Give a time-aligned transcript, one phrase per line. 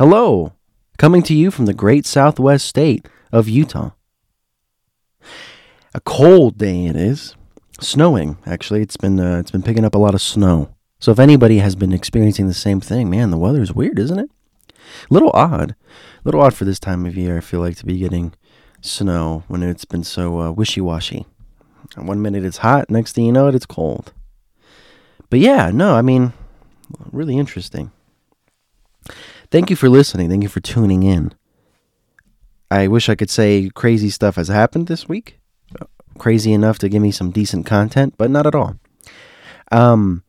[0.00, 0.54] Hello,
[0.96, 3.90] coming to you from the great southwest state of Utah.
[5.92, 7.36] A cold day it is.
[7.82, 8.80] Snowing, actually.
[8.80, 10.74] It's been uh, it's been picking up a lot of snow.
[11.00, 14.18] So if anybody has been experiencing the same thing, man, the weather is weird, isn't
[14.18, 14.30] it?
[14.70, 15.72] A little odd.
[15.72, 15.76] A
[16.24, 18.32] little odd for this time of year, I feel like, to be getting
[18.80, 21.26] snow when it's been so uh, wishy washy.
[21.96, 24.14] One minute it's hot, next thing you know it, it's cold.
[25.28, 26.32] But yeah, no, I mean,
[27.12, 27.92] really interesting.
[29.50, 30.28] Thank you for listening.
[30.30, 31.32] Thank you for tuning in.
[32.70, 35.40] I wish I could say crazy stuff has happened this week.
[36.18, 38.76] Crazy enough to give me some decent content, but not at all.
[39.72, 40.22] Um,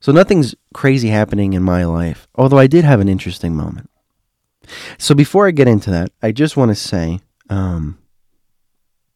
[0.00, 3.90] so nothing's crazy happening in my life, although I did have an interesting moment.
[4.98, 7.20] So before I get into that, I just want to say
[7.50, 7.98] um,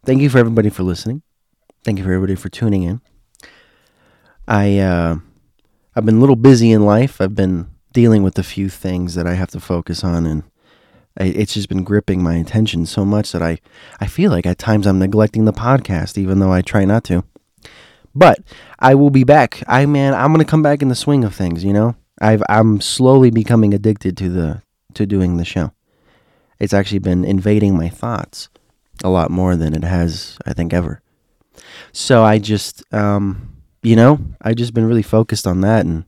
[0.05, 1.23] thank you for everybody for listening.
[1.85, 3.01] Thank you for everybody for tuning in.
[4.47, 5.17] I uh,
[5.95, 7.21] I've been a little busy in life.
[7.21, 10.43] I've been dealing with a few things that I have to focus on, and
[11.19, 13.59] I, it's just been gripping my attention so much that I
[14.01, 17.25] I feel like at times I'm neglecting the podcast, even though I try not to.
[18.15, 18.41] But
[18.79, 19.63] I will be back.
[19.67, 21.65] I man, I'm gonna come back in the swing of things.
[21.65, 24.63] You know, I've I'm slowly becoming addicted to the
[24.95, 25.73] to doing the show.
[26.59, 28.49] It's actually been invading my thoughts
[29.05, 31.01] a lot more than it has, I think, ever.
[31.93, 36.05] So I just, um, you know, I just been really focused on that and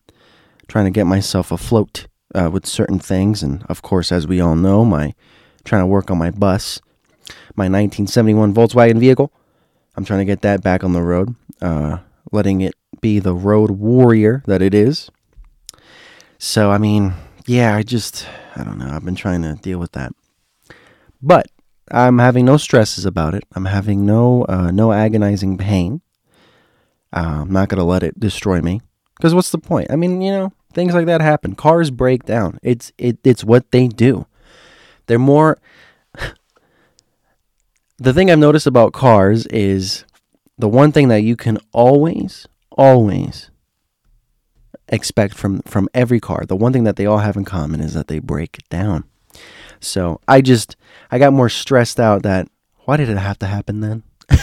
[0.71, 3.43] trying to get myself afloat uh, with certain things.
[3.43, 5.15] And of course, as we all know, my
[5.65, 6.81] trying to work on my bus,
[7.57, 9.33] my 1971 Volkswagen vehicle.
[9.97, 11.99] I'm trying to get that back on the road, uh,
[12.33, 15.11] letting it be the road warrior that it is.
[16.39, 17.13] So, I mean,
[17.45, 18.27] yeah, I just,
[18.57, 18.89] I don't know.
[18.89, 20.13] I've been trying to deal with that.
[21.21, 21.49] But
[21.91, 23.45] I'm having no stresses about it.
[23.55, 26.01] I'm having no uh, no agonizing pain.
[27.13, 28.81] Uh, I'm not gonna let it destroy me.
[29.17, 29.91] Because what's the point?
[29.91, 31.55] I mean, you know, things like that happen.
[31.55, 32.59] Cars break down.
[32.63, 34.27] It's it it's what they do.
[35.07, 35.59] They're more.
[37.99, 40.05] the thing I've noticed about cars is
[40.59, 43.51] the one thing that you can always always
[44.89, 46.45] expect from from every car.
[46.47, 49.05] The one thing that they all have in common is that they break down.
[49.81, 50.77] So I just
[51.11, 52.49] I got more stressed out that
[52.85, 54.03] why did it have to happen then?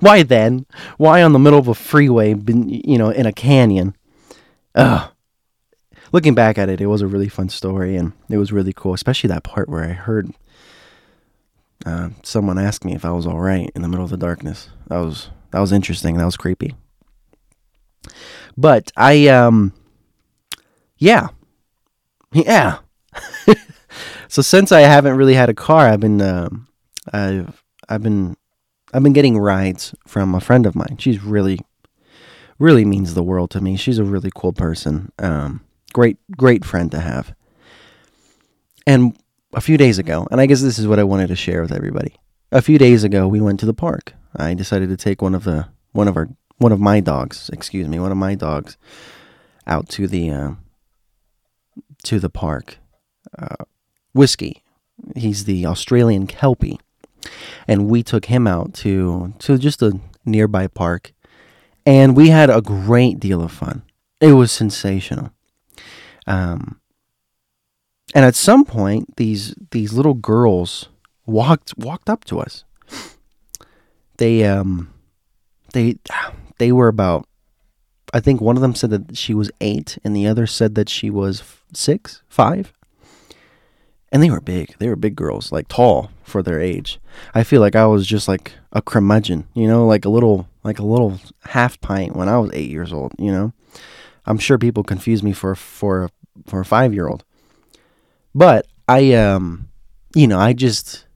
[0.00, 0.66] why then?
[0.96, 3.96] Why on the middle of a freeway, you know, in a canyon?
[4.74, 5.10] Ugh.
[6.12, 8.94] Looking back at it, it was a really fun story and it was really cool,
[8.94, 10.32] especially that part where I heard
[11.86, 14.70] uh, someone ask me if I was all right in the middle of the darkness.
[14.88, 16.16] That was that was interesting.
[16.16, 16.74] That was creepy.
[18.56, 19.72] But I um
[20.98, 21.28] yeah.
[22.32, 22.78] Yeah.
[24.30, 26.68] So since I haven't really had a car, I've been um,
[27.12, 28.36] I've I've been
[28.94, 30.98] I've been getting rides from a friend of mine.
[31.00, 31.58] She's really
[32.56, 33.76] really means the world to me.
[33.76, 35.10] She's a really cool person.
[35.18, 37.34] Um, great great friend to have.
[38.86, 39.16] And
[39.52, 41.72] a few days ago, and I guess this is what I wanted to share with
[41.72, 42.14] everybody.
[42.52, 44.14] A few days ago, we went to the park.
[44.36, 46.28] I decided to take one of the one of our
[46.58, 48.76] one of my dogs, excuse me, one of my dogs
[49.66, 50.50] out to the uh,
[52.04, 52.78] to the park.
[53.38, 53.64] Uh,
[54.12, 54.62] whiskey.
[55.16, 56.80] He's the Australian Kelpie.
[57.66, 61.12] And we took him out to, to just a nearby park.
[61.86, 63.82] And we had a great deal of fun.
[64.20, 65.30] It was sensational.
[66.30, 66.80] Um,
[68.14, 70.88] and at some point, these these little girls
[71.26, 72.64] walked walked up to us.
[74.16, 74.92] They um,
[75.72, 75.96] they
[76.58, 77.26] they were about.
[78.12, 80.88] I think one of them said that she was eight, and the other said that
[80.88, 81.42] she was
[81.72, 82.72] six, five
[84.12, 84.74] and they were big.
[84.78, 86.98] They were big girls, like tall for their age.
[87.34, 90.78] I feel like I was just like a curmudgeon, you know, like a little like
[90.78, 93.12] a little half pint when I was eight years old.
[93.18, 93.52] You know,
[94.26, 96.10] I'm sure people confuse me for for
[96.46, 97.24] for a five year old,
[98.34, 99.68] but I um,
[100.14, 101.06] you know, I just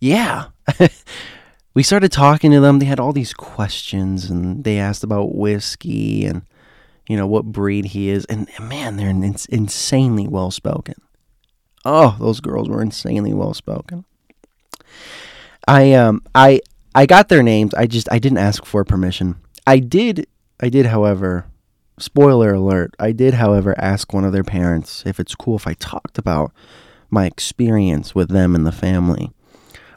[0.00, 0.46] yeah.
[1.74, 2.78] we started talking to them.
[2.78, 6.42] They had all these questions, and they asked about whiskey and
[7.08, 10.96] you know what breed he is, and man, they're insanely well spoken
[11.88, 14.04] Oh, those girls were insanely well spoken.
[15.68, 16.60] I um I
[16.96, 17.72] I got their names.
[17.74, 19.36] I just I didn't ask for permission.
[19.68, 20.26] I did
[20.60, 21.46] I did, however,
[21.98, 25.74] spoiler alert, I did, however, ask one of their parents if it's cool if I
[25.74, 26.52] talked about
[27.10, 29.32] my experience with them and the family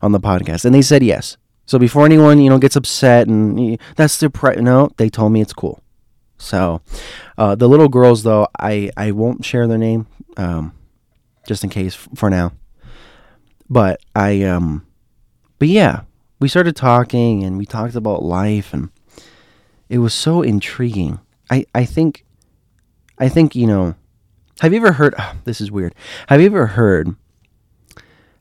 [0.01, 0.65] on the podcast.
[0.65, 1.37] And they said yes.
[1.65, 5.41] So before anyone, you know, gets upset and that's their pri- no, they told me
[5.41, 5.81] it's cool.
[6.37, 6.81] So,
[7.37, 10.07] uh, the little girls though, I I won't share their name.
[10.37, 10.73] Um,
[11.45, 12.53] just in case for now.
[13.69, 14.85] But I um
[15.57, 16.01] but yeah,
[16.39, 18.89] we started talking and we talked about life and
[19.89, 21.19] it was so intriguing.
[21.49, 22.25] I I think
[23.17, 23.95] I think, you know,
[24.61, 25.15] Have you ever heard?
[25.17, 25.95] Oh, this is weird.
[26.27, 27.15] Have you ever heard?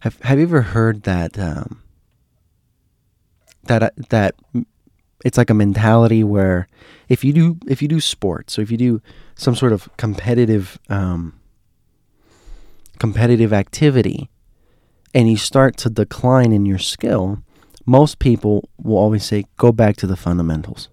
[0.00, 1.38] Have Have you ever heard that?
[1.38, 1.82] Um,
[3.64, 4.34] that uh, that
[5.24, 6.68] it's like a mentality where
[7.08, 9.02] if you do if you do sports, so if you do
[9.36, 11.38] some sort of competitive um,
[12.98, 14.30] competitive activity,
[15.14, 17.42] and you start to decline in your skill,
[17.86, 20.88] most people will always say, "Go back to the fundamentals."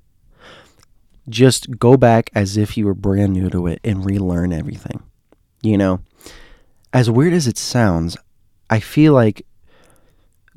[1.28, 5.04] Just go back as if you were brand new to it and relearn everything.
[5.62, 6.00] You know,
[6.94, 8.16] as weird as it sounds,
[8.70, 9.46] I feel like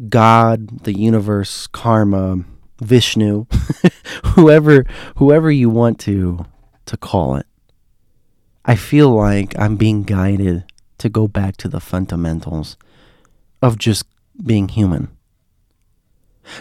[0.09, 2.45] God, the universe, karma,
[2.81, 3.47] Vishnu,
[4.25, 4.85] whoever
[5.17, 6.45] whoever you want to
[6.87, 7.47] to call it.
[8.65, 10.65] I feel like I'm being guided
[10.99, 12.77] to go back to the fundamentals
[13.63, 14.05] of just
[14.45, 15.09] being human.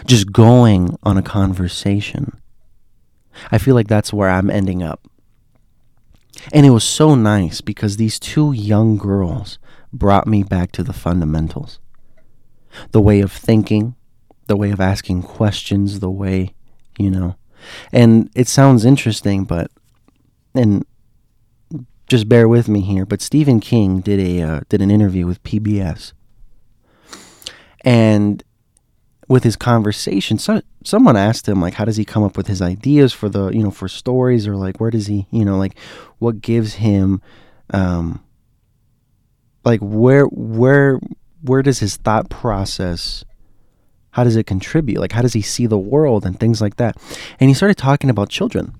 [0.06, 2.40] Just going on a conversation.
[3.50, 5.08] I feel like that's where I'm ending up.
[6.52, 9.58] And it was so nice because these two young girls
[9.92, 11.78] brought me back to the fundamentals
[12.92, 13.94] the way of thinking,
[14.46, 16.54] the way of asking questions, the way,
[16.98, 17.36] you know.
[17.92, 19.70] And it sounds interesting, but,
[20.54, 20.84] and
[22.08, 25.42] just bear with me here, but Stephen King did a uh, did an interview with
[25.42, 26.12] PBS,
[27.84, 28.42] and
[29.28, 32.62] with his conversation, so, someone asked him like, how does he come up with his
[32.62, 35.78] ideas for the you know for stories, or like where does he you know like
[36.18, 37.20] what gives him,
[37.70, 38.24] um,
[39.64, 40.98] like where where
[41.42, 43.24] where does his thought process
[44.18, 44.98] how does it contribute?
[44.98, 46.96] Like how does he see the world and things like that?
[47.38, 48.74] And he started talking about children.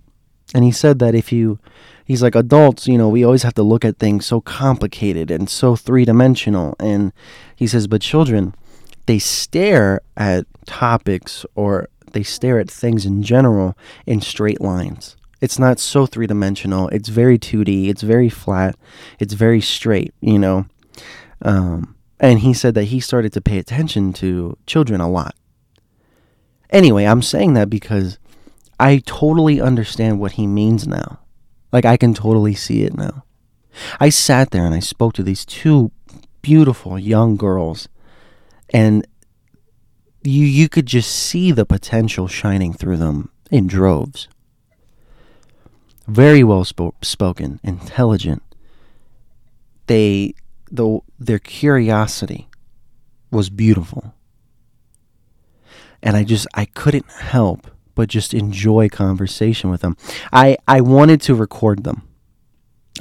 [0.55, 1.61] And he said that if you
[2.05, 5.49] he's like adults you know we always have to look at things so complicated and
[5.49, 6.75] so three-dimensional.
[6.81, 7.13] And
[7.55, 8.55] he says but children
[9.09, 13.75] they stare at topics or they stare at things in general
[14.05, 15.17] in straight lines.
[15.41, 16.89] It's not so three-dimensional.
[16.89, 18.77] It's very 2d it's very flat.
[19.19, 20.67] It's very straight you know?
[21.41, 25.35] Um, and he said that he started to pay attention to children a lot.
[26.69, 28.19] Anyway i'm saying that because
[28.79, 31.19] i totally understand what he means now.
[31.73, 33.25] Like I can totally see it now.
[34.01, 35.93] I sat there and I spoke to these two
[36.43, 37.89] beautiful young girls
[38.71, 39.07] and
[40.23, 44.29] you you could just see the potential shining through them in droves.
[46.07, 48.43] Very well spo- spoken, intelligent.
[49.87, 50.35] They
[50.71, 52.49] the their curiosity
[53.31, 54.15] was beautiful.
[56.03, 57.69] And I just I couldn't help
[57.99, 59.97] but just enjoy conversation with them.
[60.33, 62.07] I, I wanted to record them.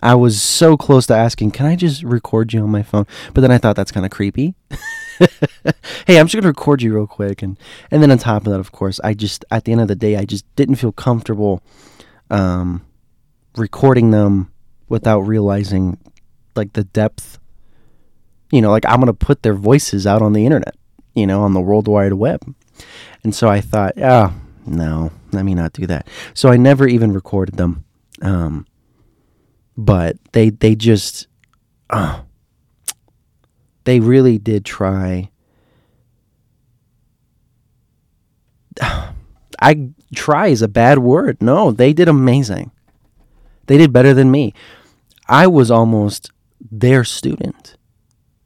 [0.02, 3.06] I was so close to asking, can I just record you on my phone?
[3.36, 4.56] But then I thought that's kind of creepy.
[6.08, 7.42] hey, I'm just to record you real quick.
[7.42, 7.58] And,
[7.92, 9.96] and then on top of that, of course, I just, at the end of the
[9.96, 11.62] day, I just didn't feel comfortable
[12.30, 12.86] um,
[13.56, 14.52] recording them
[14.90, 15.98] without realizing
[16.56, 17.40] like the depth.
[18.52, 20.75] You know, like I'm to put their voices out on the internet,
[21.14, 22.56] you know, on the World Wide Web.
[23.24, 24.31] And so I thought, yeah,
[24.66, 26.08] no, let me not do that.
[26.34, 27.84] So I never even recorded them.
[28.22, 28.66] Um,
[29.78, 31.28] but they they just
[31.90, 32.22] uh,
[33.88, 35.30] they really did try.
[38.81, 41.42] I try is a bad word.
[41.42, 42.72] No, they did amazing.
[43.68, 44.54] They did better than me.
[45.30, 46.31] I was almost
[46.69, 47.78] their student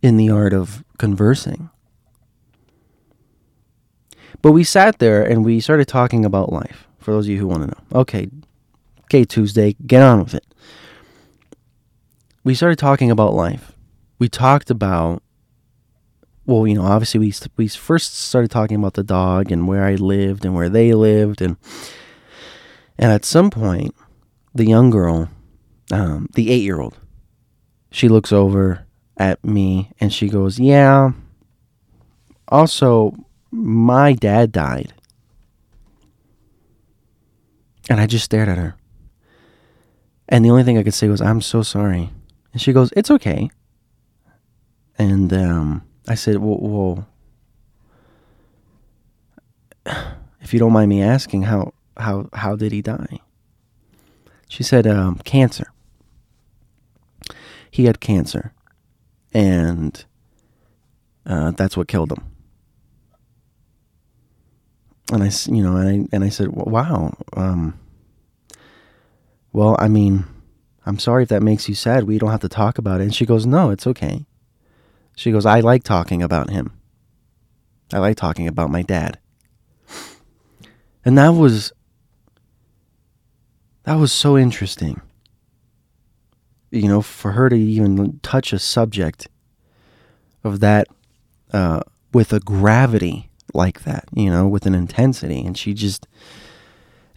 [0.04, 1.72] in the art of conversing.
[4.44, 6.88] But we sat there and we started talking about life.
[7.00, 8.30] For those of you who want to know, okay,
[9.06, 10.46] okay, Tuesday, get on with it.
[12.44, 13.72] We started talking about life.
[14.20, 15.24] We talked about,
[16.46, 19.96] well, you know, obviously we we first started talking about the dog and where I
[19.96, 21.58] lived and where they lived, and
[22.98, 23.96] and at some point,
[24.54, 25.30] the young girl,
[25.92, 26.98] um, the eight year old,
[27.92, 28.86] she looks over
[29.18, 31.12] at me and she goes, "Yeah."
[32.48, 33.16] Also,
[33.52, 34.94] my dad died.
[37.90, 38.76] And I just stared at her.
[40.30, 42.10] And the only thing I could say was, I'm so sorry.
[42.54, 43.50] And she goes, It's okay.
[44.98, 47.08] And um, I said, well,
[50.42, 53.20] if you don't mind me asking, how, how, how did he die?
[54.48, 55.72] She said, um, Cancer.
[57.70, 58.54] He had cancer.
[59.34, 60.04] And
[61.26, 62.32] uh, that's what killed him
[65.12, 67.14] and I, you know, and I, and I said, wow.
[67.34, 67.78] Um,
[69.52, 70.26] well, I mean,
[70.86, 72.06] I'm sorry if that makes you sad.
[72.06, 73.04] We don't have to talk about it.
[73.04, 74.26] And she goes, no, it's okay.
[75.22, 76.74] She goes, I like talking about him.
[77.94, 79.20] I like talking about my dad.
[81.06, 81.72] And that was,
[83.84, 85.00] that was so interesting.
[86.72, 89.28] you know, for her to even touch a subject
[90.44, 90.88] of that
[91.54, 91.82] uh,
[92.14, 96.08] with a gravity like that, you know, with an intensity, and she just,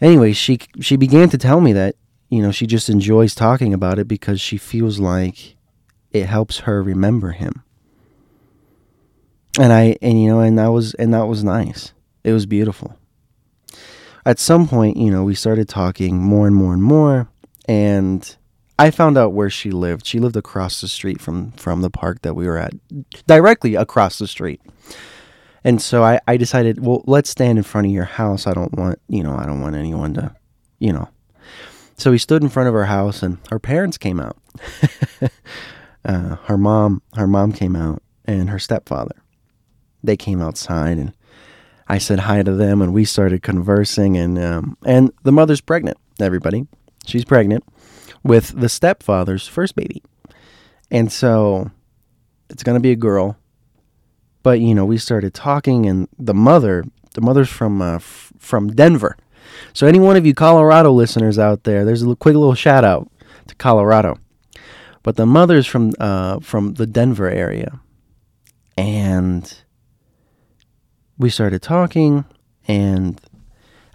[0.01, 1.95] anyway, she she began to tell me that
[2.29, 5.55] you know she just enjoys talking about it because she feels like
[6.11, 7.63] it helps her remember him.
[9.59, 11.93] And I and you know and that was and that was nice.
[12.23, 12.97] It was beautiful.
[14.25, 17.29] At some point, you know, we started talking more and more and more
[17.67, 18.35] and
[18.77, 20.05] I found out where she lived.
[20.05, 22.73] She lived across the street from from the park that we were at,
[23.25, 24.61] directly across the street.
[25.63, 28.45] And so I, I decided, well, let's stand in front of your house.
[28.45, 30.35] I don't want, you know, I don't want anyone to,
[30.77, 31.09] you know.
[31.97, 34.37] So we stood in front of her house, and her parents came out.
[36.05, 39.15] uh, her mom, her mom came out, and her stepfather.
[40.05, 41.13] They came outside, and
[41.87, 44.17] I said hi to them, and we started conversing.
[44.17, 45.97] And um, and the mother's pregnant.
[46.19, 46.67] Everybody,
[47.05, 47.63] she's pregnant
[48.25, 50.01] with the stepfather's first baby.
[50.89, 51.69] And so
[52.49, 53.37] it's going to be a girl.
[54.41, 56.83] But, you know, we started talking, and the mother,
[57.13, 59.17] the mother's from, uh, f- from Denver.
[59.73, 63.09] So, any one of you Colorado listeners out there, there's a quick little shout out
[63.47, 64.17] to Colorado.
[65.03, 67.79] But the mother's from, uh, from the Denver area.
[68.77, 69.51] And
[71.17, 72.25] we started talking,
[72.67, 73.19] and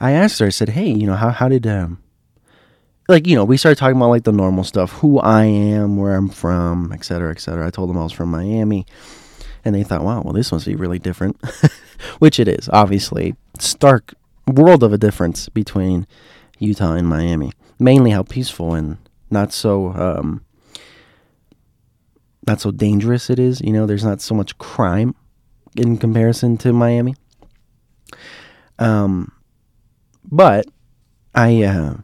[0.00, 2.02] I asked her, I said, hey, you know, how, how did, um,
[3.10, 6.14] like you know we started talking about like the normal stuff who i am where
[6.14, 7.66] i'm from et cetera et cetera.
[7.66, 8.86] I told them i was from miami
[9.64, 11.36] and they thought wow well this must be really different
[12.18, 13.34] which it is obviously.
[13.58, 14.14] Stark
[14.46, 16.06] world of a difference between
[16.58, 17.52] utah and miami.
[17.78, 18.96] Mainly how peaceful and
[19.28, 20.44] not so um,
[22.46, 23.86] not so dangerous it is you know?
[23.86, 25.14] There's not so much crime
[25.76, 27.14] in comparison to miami
[28.78, 29.30] um
[30.24, 30.66] but
[31.34, 31.94] i uh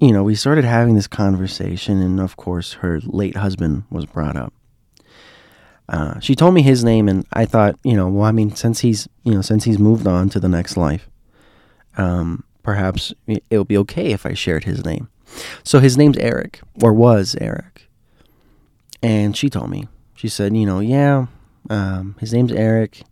[0.00, 4.34] you know, we started having this conversation, and of course, her late husband was brought
[4.34, 4.52] up.
[5.90, 8.80] Uh, she told me his name, and I thought, you know, well, I mean, since
[8.80, 11.10] he's, you know, since he's moved on to the next life,
[11.98, 15.08] um, perhaps it would be okay if I shared his name.
[15.64, 17.90] So his name's Eric, or was Eric.
[19.02, 21.26] And she told me, she said, you know, yeah,
[21.70, 23.02] um, his name's Eric.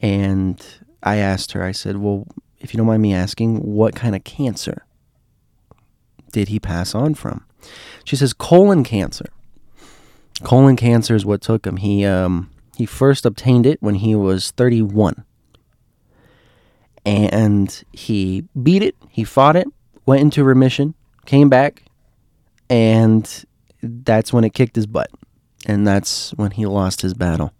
[0.00, 0.64] And
[1.02, 2.26] I asked her, I said, well,
[2.60, 4.86] if you don't mind me asking, what kind of cancer
[6.32, 7.44] did he pass on from?
[8.04, 9.26] She says colon cancer.
[10.44, 11.78] Colon cancer is what took him.
[11.78, 15.24] He um, he first obtained it when he was 31.
[17.04, 19.66] And he beat it, he fought it,
[20.06, 20.94] went into remission,
[21.26, 21.84] came back,
[22.70, 23.44] and
[23.82, 25.10] that's when it kicked his butt.
[25.66, 27.52] And that's when he lost his battle.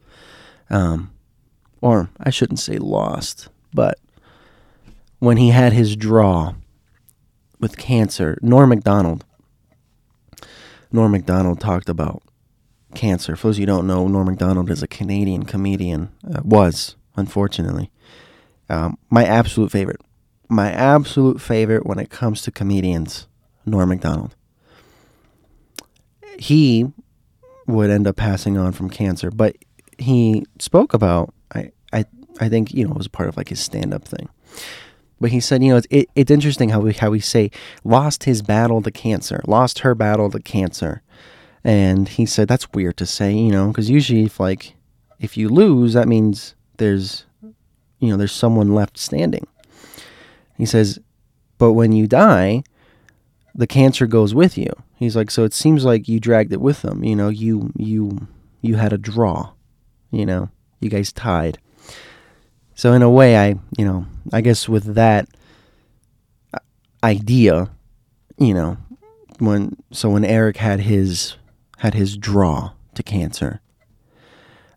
[0.71, 1.13] Um,
[1.81, 3.99] or I shouldn't say lost, but
[5.19, 6.55] when he had his draw
[7.61, 8.39] with cancer.
[8.43, 9.25] Norm Macdonald.
[10.91, 12.23] Norm Macdonald talked about
[12.95, 13.37] cancer.
[13.37, 16.11] For those of you who don't know, Norm Macdonald is a Canadian comedian.
[16.27, 17.91] Uh, was, unfortunately.
[18.71, 20.01] Um, my absolute favorite.
[20.49, 23.27] My absolute favorite when it comes to comedians,
[23.67, 24.35] Norm Macdonald.
[26.39, 26.93] He
[27.69, 29.55] would end up passing on from cancer, but
[29.99, 32.05] he spoke about I I
[32.41, 34.29] I think you know it was part of like his stand up thing.
[35.21, 37.51] But he said, you know, it's, it, it's interesting how we how we say
[37.85, 41.03] lost his battle to cancer, lost her battle to cancer,
[41.63, 44.75] and he said that's weird to say, you know, because usually if like
[45.21, 47.27] if you lose, that means there's
[47.99, 49.47] you know there's someone left standing.
[50.57, 50.99] He says,
[51.59, 52.65] but when you die,
[53.55, 54.73] the cancer goes with you.
[54.99, 57.05] He's like, so it seems like you dragged it with them.
[57.05, 58.27] You know, you you
[58.61, 59.53] you had a draw.
[60.11, 60.51] You know,
[60.81, 61.59] you guys tied.
[62.75, 65.29] So in a way, I you know I guess with that
[67.03, 67.71] idea,
[68.39, 68.77] you know,
[69.39, 71.37] when so when Eric had his
[71.79, 73.61] had his draw to cancer,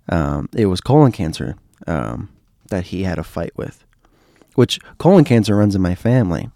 [0.10, 1.56] um, it was colon cancer
[1.88, 2.30] um,
[2.70, 3.84] that he had a fight with,
[4.56, 6.50] which colon cancer runs in my family.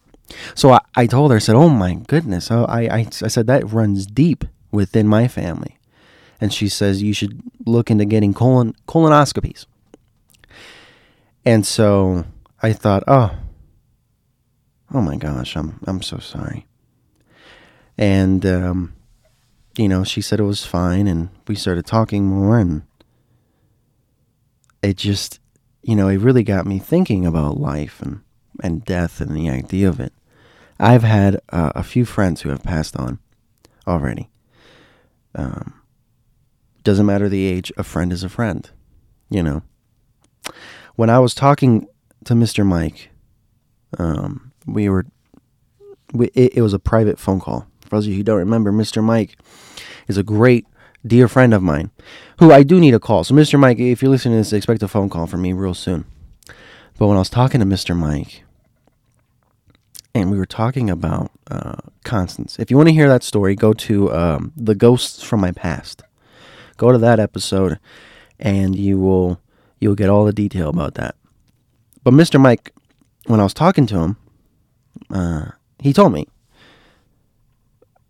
[0.56, 3.72] So I, I told her, I said, "Oh my goodness!" I, I I said that
[3.72, 5.78] runs deep within my family,
[6.42, 9.66] and she says you should look into getting colon colonoscopies.
[11.46, 12.26] And so
[12.62, 13.38] I thought, oh,
[14.94, 16.66] oh my gosh, I'm I'm so sorry.
[17.98, 18.96] And um,
[19.78, 22.82] you know, she said it was fine, and we started talking more, and
[24.82, 25.40] it just,
[25.84, 28.22] you know, it really got me thinking about life and
[28.64, 30.14] and death and the idea of it.
[30.80, 33.20] I've had uh, a few friends who have passed on
[33.88, 34.30] already.
[35.34, 35.82] Um,
[36.84, 38.70] doesn't matter the age, a friend is a friend,
[39.30, 39.64] you know
[40.96, 41.88] when I was talking
[42.26, 42.66] to Mr.
[42.66, 43.10] Mike,
[43.98, 45.06] um, we were,
[46.14, 48.72] we, it, it, was a private phone call For those of you who don't remember,
[48.72, 49.04] Mr.
[49.04, 49.38] Mike
[50.08, 50.66] is a great
[51.06, 51.92] dear friend of mine
[52.40, 53.24] who I do need a call.
[53.24, 53.60] So, Mr.
[53.60, 56.06] Mike, if you're listening to this, expect a phone call from me real soon.
[56.98, 57.96] But when I was talking to Mr.
[57.96, 58.44] Mike,
[60.16, 62.58] and we were talking about uh, Constance.
[62.58, 66.04] If you want to hear that story, go to um, the Ghosts from My Past.
[66.78, 67.80] Go to that episode,
[68.40, 69.42] and you will
[69.80, 71.16] you'll get all the detail about that.
[72.04, 72.40] But Mr.
[72.40, 72.74] Mike,
[73.26, 74.18] when I was talking to him,
[75.12, 75.46] uh,
[75.80, 76.28] he told me.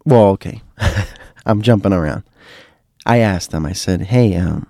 [0.06, 0.62] Well, okay,
[1.48, 2.24] I'm jumping around.
[3.08, 3.66] I asked him.
[3.66, 4.68] I said, "Hey, um,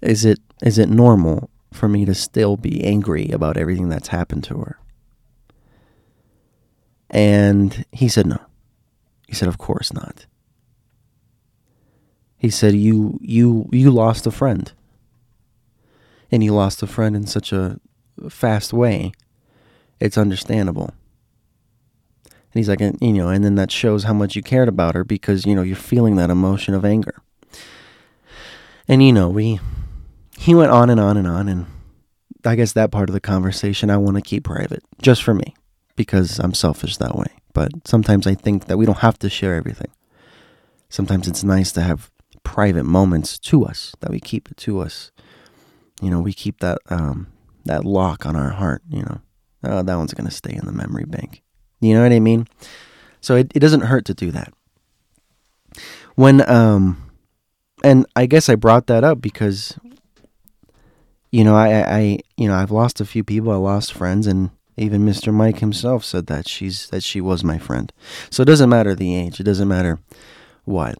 [0.00, 4.44] is it is it normal for me to still be angry about everything that's happened
[4.44, 4.80] to her?"
[7.10, 8.38] And he said, No.
[9.26, 10.26] He said, Of course not.
[12.38, 14.72] He said, You you you lost a friend.
[16.32, 17.80] And you lost a friend in such a
[18.28, 19.12] fast way.
[19.98, 20.94] It's understandable.
[22.24, 24.94] And he's like, and, you know, and then that shows how much you cared about
[24.94, 27.14] her because, you know, you're feeling that emotion of anger.
[28.88, 29.60] And, you know, we,
[30.36, 31.48] he went on and on and on.
[31.48, 31.66] And
[32.44, 35.54] I guess that part of the conversation I want to keep private just for me
[36.00, 37.26] because I'm selfish that way.
[37.52, 39.90] But sometimes I think that we don't have to share everything.
[40.88, 42.10] Sometimes it's nice to have
[42.42, 45.12] private moments to us that we keep it to us.
[46.00, 47.26] You know, we keep that um,
[47.66, 48.82] that lock on our heart.
[48.88, 49.20] You know,
[49.64, 51.42] oh, that one's gonna stay in the memory bank.
[51.80, 52.48] You know what I mean?
[53.20, 54.54] So it, it doesn't hurt to do that.
[56.14, 57.10] When um,
[57.84, 59.78] and I guess I brought that up because
[61.30, 63.52] you know I I you know I've lost a few people.
[63.52, 65.32] I lost friends and even Mr.
[65.32, 67.92] Mike himself said that she's that she was my friend.
[68.30, 69.38] So it doesn't matter the age.
[69.38, 69.98] It doesn't matter
[70.64, 70.96] what.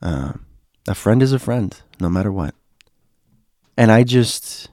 [0.00, 0.34] Uh,
[0.86, 2.54] a friend is a friend, no matter what.
[3.76, 4.70] And I just,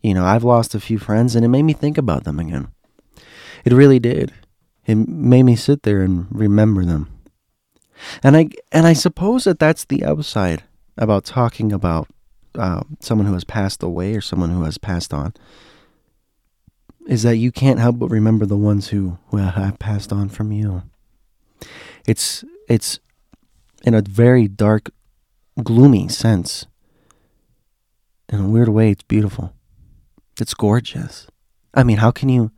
[0.00, 2.68] you know, I've lost a few friends, and it made me think about them again.
[3.64, 4.32] It really did.
[4.86, 7.10] It made me sit there and remember them.
[8.22, 10.62] And I and I suppose that that's the upside
[10.96, 12.06] about talking about
[12.54, 15.34] uh, someone who has passed away or someone who has passed on
[17.06, 20.52] is that you can't help but remember the ones who, who have passed on from
[20.52, 20.82] you.
[22.06, 22.98] It's it's
[23.84, 24.90] in a very dark,
[25.62, 26.66] gloomy sense.
[28.28, 29.52] In a weird way, it's beautiful.
[30.40, 31.28] It's gorgeous.
[31.74, 32.50] I mean, how can you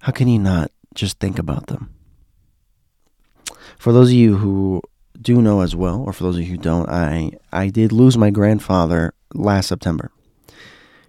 [0.00, 1.94] how can you not just think about them?
[3.78, 4.82] For those of you who
[5.20, 8.16] do know as well, or for those of you who don't, I I did lose
[8.16, 10.10] my grandfather last September.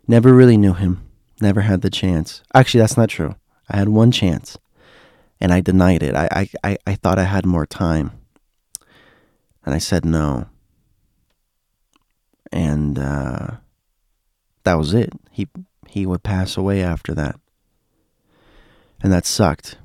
[0.07, 1.04] Never really knew him.
[1.41, 2.41] Never had the chance.
[2.53, 3.35] Actually, that's not true.
[3.69, 4.57] I had one chance,
[5.41, 6.15] and I denied it.
[6.15, 8.11] I, I, I thought I had more time,
[9.65, 10.47] and I said no.
[12.51, 13.47] And uh,
[14.63, 15.11] that was it.
[15.31, 15.47] He
[15.87, 17.35] he would pass away after that,
[19.01, 19.77] and that sucked,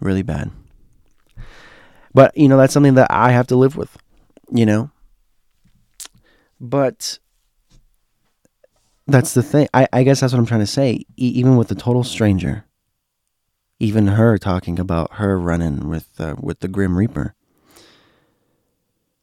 [0.00, 0.50] really bad.
[2.14, 3.98] But you know that's something that I have to live with,
[4.50, 4.90] you know.
[6.58, 7.18] But
[9.06, 9.68] that's the thing.
[9.72, 11.04] I, I guess that's what I'm trying to say.
[11.16, 12.64] E- even with the total stranger,
[13.78, 17.34] even her talking about her running with uh, with the Grim Reaper,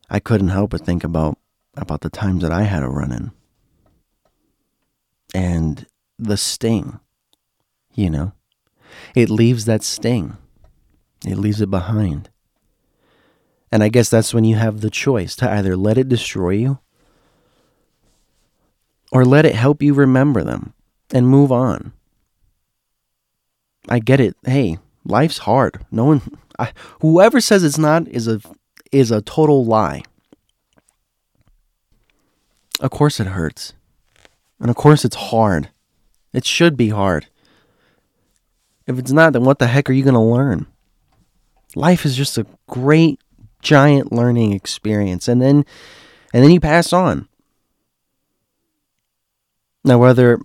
[0.09, 1.37] I couldn't help but think about
[1.75, 3.31] about the times that I had a run in,
[5.33, 5.85] and
[6.17, 6.99] the sting.
[7.93, 8.33] You know,
[9.15, 10.37] it leaves that sting.
[11.25, 12.29] It leaves it behind.
[13.71, 16.79] And I guess that's when you have the choice to either let it destroy you
[19.13, 20.73] or let it help you remember them
[21.11, 21.93] and move on.
[23.87, 24.35] I get it.
[24.43, 25.85] Hey, life's hard.
[25.91, 26.21] No one
[26.59, 28.41] I, whoever says it's not is a
[28.91, 30.03] is a total lie.
[32.79, 33.73] Of course it hurts.
[34.59, 35.69] And of course it's hard.
[36.33, 37.27] It should be hard.
[38.87, 40.67] If it's not, then what the heck are you going to learn?
[41.75, 43.19] Life is just a great
[43.61, 45.65] giant learning experience and then
[46.33, 47.27] and then you pass on.
[49.83, 50.39] Now whether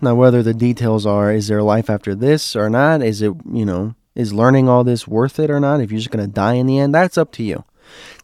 [0.00, 3.64] now whether the details are is there life after this or not, is it, you
[3.64, 5.80] know, is learning all this worth it or not?
[5.80, 7.64] If you're just going to die in the end, that's up to you.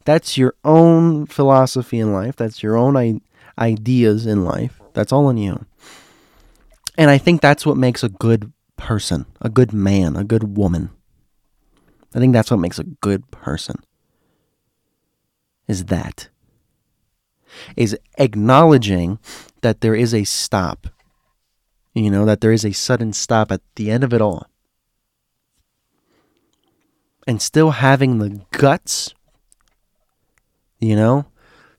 [0.04, 2.37] That's your own philosophy in life.
[2.37, 3.20] That's your own I-
[3.59, 4.80] ideas in life.
[4.94, 5.66] That's all on you.
[6.96, 10.90] And I think that's what makes a good person, a good man, a good woman.
[12.14, 13.76] I think that's what makes a good person.
[15.68, 16.28] Is that
[17.76, 19.18] is acknowledging
[19.62, 20.86] that there is a stop.
[21.94, 24.46] You know, that there is a sudden stop at the end of it all.
[27.26, 29.14] And still having the guts,
[30.78, 31.26] you know,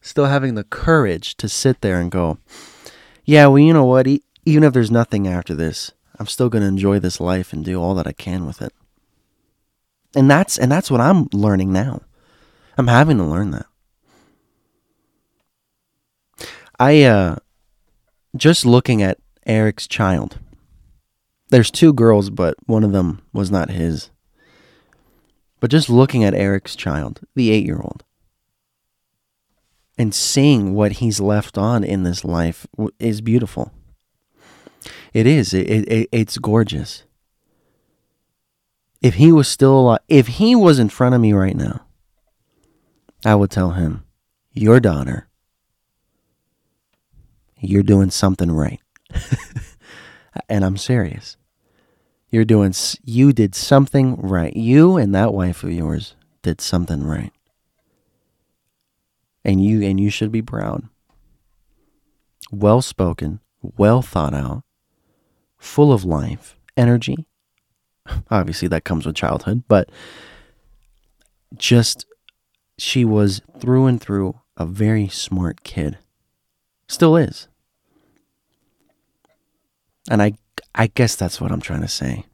[0.01, 2.37] still having the courage to sit there and go,
[3.25, 4.07] yeah, well, you know what?
[4.45, 7.81] even if there's nothing after this, I'm still going to enjoy this life and do
[7.81, 8.73] all that I can with it.
[10.15, 12.01] And that's and that's what I'm learning now.
[12.77, 13.65] I'm having to learn that.
[16.81, 17.35] I uh
[18.35, 20.39] just looking at Eric's child.
[21.49, 24.09] There's two girls, but one of them was not his.
[25.59, 28.03] But just looking at Eric's child, the 8-year-old,
[29.95, 32.65] and seeing what he's left on in this life
[32.97, 33.71] is beautiful.
[35.13, 35.53] It is.
[35.53, 37.03] It, it, it's gorgeous.
[39.03, 41.85] If he was still alive, if he was in front of me right now,
[43.23, 44.03] I would tell him,
[44.53, 45.27] Your daughter,
[47.61, 48.81] you're doing something right.
[50.49, 51.37] and I'm serious.
[52.29, 54.55] You're doing, you did something right.
[54.55, 57.31] You and that wife of yours did something right.
[59.43, 60.87] And you, and you should be proud.
[62.51, 64.63] Well spoken, well thought out,
[65.57, 67.25] full of life, energy.
[68.29, 69.89] Obviously, that comes with childhood, but
[71.55, 72.05] just
[72.77, 75.97] she was through and through a very smart kid.
[76.87, 77.47] Still is.
[80.11, 80.33] And I
[80.75, 82.25] I guess that's what I'm trying to say.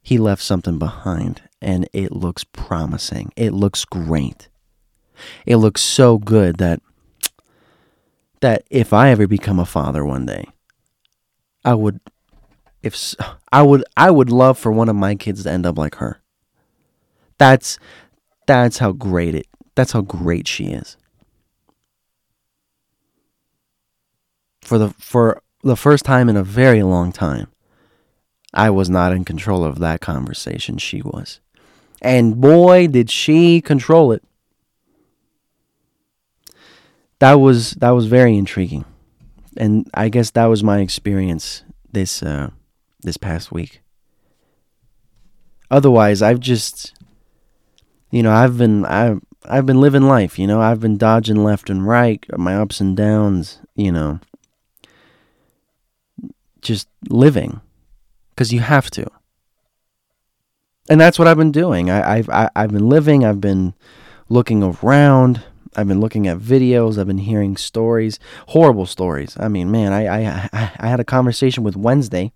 [0.00, 3.32] He left something behind and it looks promising.
[3.34, 4.48] It looks great.
[5.44, 6.80] It looks so good that
[8.42, 10.46] that if I ever become a father one day,
[11.64, 11.98] I would
[12.80, 13.16] if
[13.50, 16.20] I would I would love for one of my kids to end up like her.
[17.38, 17.76] That's
[18.46, 20.96] that's how great it that's how great she is.
[24.62, 27.48] For the for the first time in a very long time,
[28.54, 30.78] I was not in control of that conversation.
[30.78, 31.40] She was.
[32.00, 34.22] And boy, did she control it
[37.22, 38.84] that was that was very intriguing,
[39.56, 42.50] and I guess that was my experience this uh,
[43.02, 43.80] this past week.
[45.70, 46.94] Otherwise, I've just,
[48.10, 50.36] you know, I've been I I've been living life.
[50.36, 53.60] You know, I've been dodging left and right, my ups and downs.
[53.76, 54.18] You know,
[56.62, 57.60] just living,
[58.30, 59.06] because you have to.
[60.88, 61.90] And that's what I've been doing.
[61.90, 63.24] I, I've I, I've been living.
[63.24, 63.74] I've been
[64.28, 65.42] looking around
[65.74, 66.98] I've been looking at videos.
[66.98, 69.36] I've been hearing stories, horrible stories.
[69.40, 72.32] I mean, man, I I I had a conversation with Wednesday,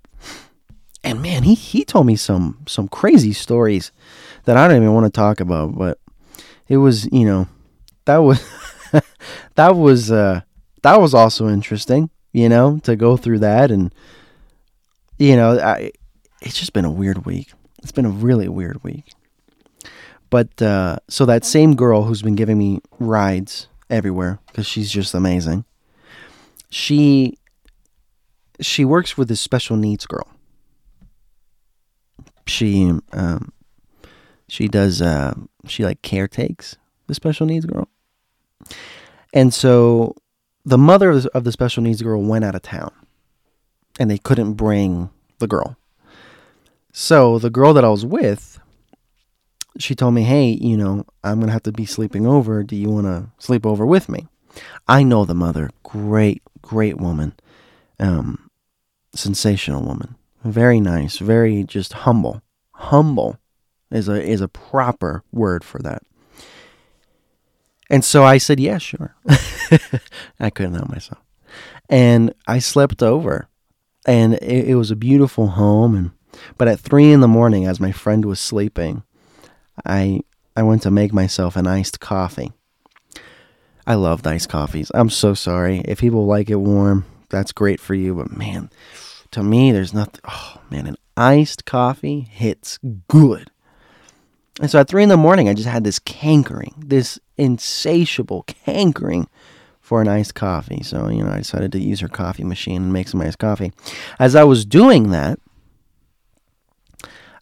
[1.05, 3.93] and man, he he told me some some crazy stories
[4.45, 5.77] that I don't even want to talk about.
[5.77, 5.99] But
[6.69, 7.49] it was, you know,
[8.07, 8.43] that was
[9.55, 10.41] that was uh
[10.83, 13.95] that was also interesting, you know, to go through that and
[15.17, 15.91] you know, I
[16.43, 17.51] it's just been a weird week.
[17.83, 19.15] It's been a really weird week.
[20.29, 25.15] But uh, so that same girl who's been giving me rides everywhere because she's just
[25.15, 25.65] amazing.
[26.69, 27.39] She
[28.61, 30.29] she works with this special needs girl.
[32.47, 33.51] She um
[34.47, 35.33] she does uh
[35.67, 37.89] she like caretakes the special needs girl.
[39.33, 40.17] And so
[40.67, 42.93] the mother of the special needs girl went out of town
[43.99, 45.77] and they couldn't bring the girl.
[46.93, 48.61] So the girl that I was with
[49.79, 52.63] she told me, hey, you know, I'm going to have to be sleeping over.
[52.63, 54.27] Do you want to sleep over with me?
[54.89, 55.71] I know the mother.
[55.83, 57.35] Great, great woman.
[57.99, 58.51] Um,
[59.15, 60.17] sensational woman.
[60.45, 61.19] Very nice.
[61.19, 62.43] Very just humble.
[62.73, 63.39] Humble
[63.91, 66.03] is a is a proper word for that.
[67.91, 69.15] And so I said, yeah, sure.
[70.41, 71.23] I couldn't help myself.
[71.89, 73.49] And I slept over.
[74.07, 75.95] And it, it was a beautiful home.
[75.95, 76.11] And
[76.59, 79.03] but at three in the morning, as my friend was sleeping,
[79.85, 80.21] I
[80.57, 82.53] I went to make myself an iced coffee.
[83.87, 84.91] I love iced coffees.
[84.95, 85.79] I'm so sorry.
[85.85, 88.71] If people like it warm, that's great for you, but man,
[89.33, 93.51] to me there's nothing oh man, an iced coffee hits good.
[94.61, 99.27] And so at three in the morning I just had this cankering, this insatiable cankering
[99.81, 100.83] for an iced coffee.
[100.83, 103.73] So, you know, I decided to use her coffee machine and make some iced coffee.
[104.19, 105.39] As I was doing that,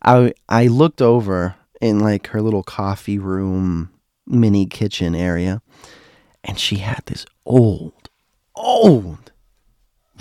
[0.02, 3.90] I I looked over in like her little coffee room
[4.26, 5.62] mini kitchen area
[6.42, 8.08] and she had this old
[8.54, 9.32] old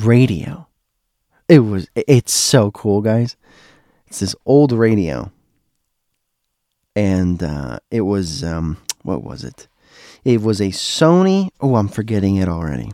[0.01, 0.67] radio
[1.47, 3.37] it was it's so cool guys
[4.07, 5.31] it's this old radio
[6.95, 9.67] and uh, it was um, what was it
[10.25, 12.91] it was a sony oh i'm forgetting it already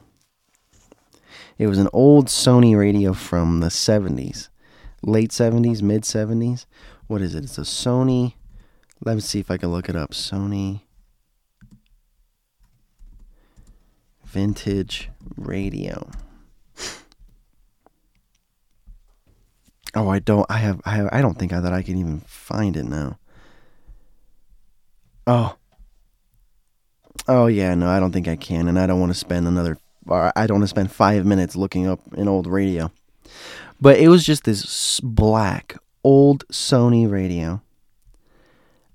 [1.57, 4.49] it was an old sony radio from the 70s
[5.01, 6.65] late 70s mid 70s
[7.07, 8.33] what is it it's a sony
[9.03, 10.11] let me see if I can look it up.
[10.11, 10.81] Sony
[14.25, 16.09] vintage radio.
[19.95, 20.45] Oh, I don't.
[20.49, 20.81] I have.
[20.85, 21.09] I have.
[21.11, 23.17] I don't think I, that I can even find it now.
[25.25, 25.55] Oh.
[27.27, 29.77] Oh yeah, no, I don't think I can, and I don't want to spend another.
[30.07, 32.91] Or I don't want to spend five minutes looking up an old radio.
[33.79, 37.61] But it was just this black old Sony radio,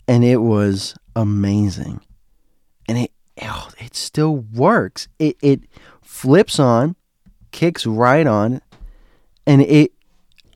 [0.08, 2.00] and it was amazing,
[2.88, 5.08] and it oh, it still works.
[5.18, 5.60] It it
[6.02, 6.96] flips on,
[7.52, 8.60] kicks right on,
[9.46, 9.92] and it.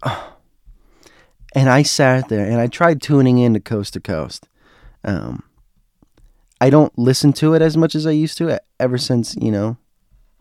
[0.02, 0.34] Oh,
[1.54, 4.48] and I sat there and I tried tuning in to Coast to Coast.
[5.02, 5.42] Um,
[6.60, 9.76] I don't listen to it as much as I used to ever since, you know,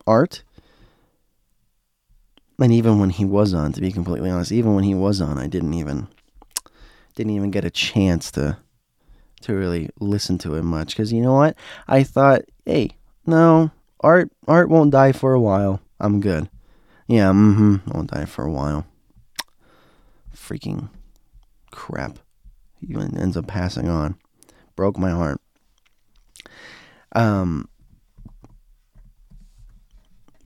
[0.06, 0.42] art.
[2.60, 5.38] And even when he was on, to be completely honest, even when he was on,
[5.38, 6.08] I didn't even
[7.14, 8.58] didn't even get a chance to
[9.40, 11.56] to really listen to it much cuz you know what?
[11.86, 12.90] I thought, "Hey,
[13.26, 15.80] no, art art won't die for a while.
[16.00, 16.48] I'm good."
[17.06, 18.84] Yeah, mhm, won't die for a while.
[20.34, 20.88] Freaking
[21.70, 22.18] crap.
[22.80, 24.16] He ends up passing on.
[24.76, 25.40] Broke my heart.
[27.12, 27.68] Um,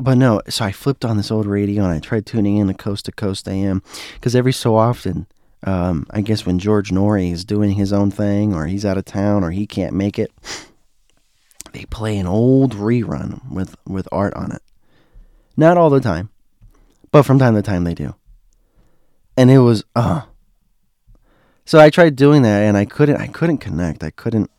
[0.03, 2.75] but no, so I flipped on this old radio and I tried tuning in to
[2.75, 3.83] Coast to Coast AM
[4.14, 5.27] because every so often,
[5.64, 9.05] um, I guess when George Noory is doing his own thing or he's out of
[9.05, 10.33] town or he can't make it,
[11.72, 14.62] they play an old rerun with, with art on it.
[15.57, 16.31] Not all the time,
[17.12, 18.16] but from time to time they do.
[19.37, 20.22] And it was, uh,
[21.64, 24.03] so I tried doing that and I couldn't, I couldn't connect.
[24.03, 24.51] I couldn't,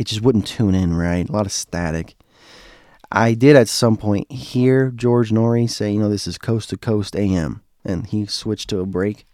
[0.00, 1.28] it just wouldn't tune in right.
[1.28, 2.14] A lot of static.
[3.12, 6.78] I did at some point hear George Noory say, you know, this is coast to
[6.78, 9.26] coast AM, and he switched to a break.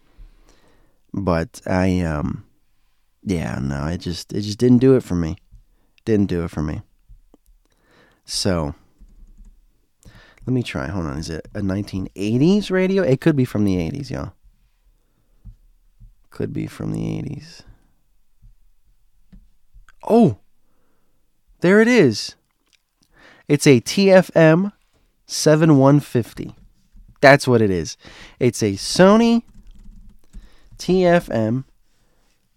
[1.15, 2.47] But I, um,
[3.23, 5.37] yeah, no, it just it just didn't do it for me.
[6.05, 6.83] Didn't do it for me.
[8.25, 8.75] So
[10.47, 10.89] let me try.
[10.89, 11.19] Hold on.
[11.19, 13.05] Is it a 1980s radio?
[13.05, 14.33] It could be from the 80s, y'all.
[16.31, 17.63] Could be from the 80s.
[20.09, 20.39] Oh,
[21.61, 22.35] there it is.
[23.49, 24.73] It's a TFM
[25.27, 26.55] 7150.
[27.21, 27.97] That's what it is.
[28.39, 29.43] It's a Sony
[30.79, 31.65] TFM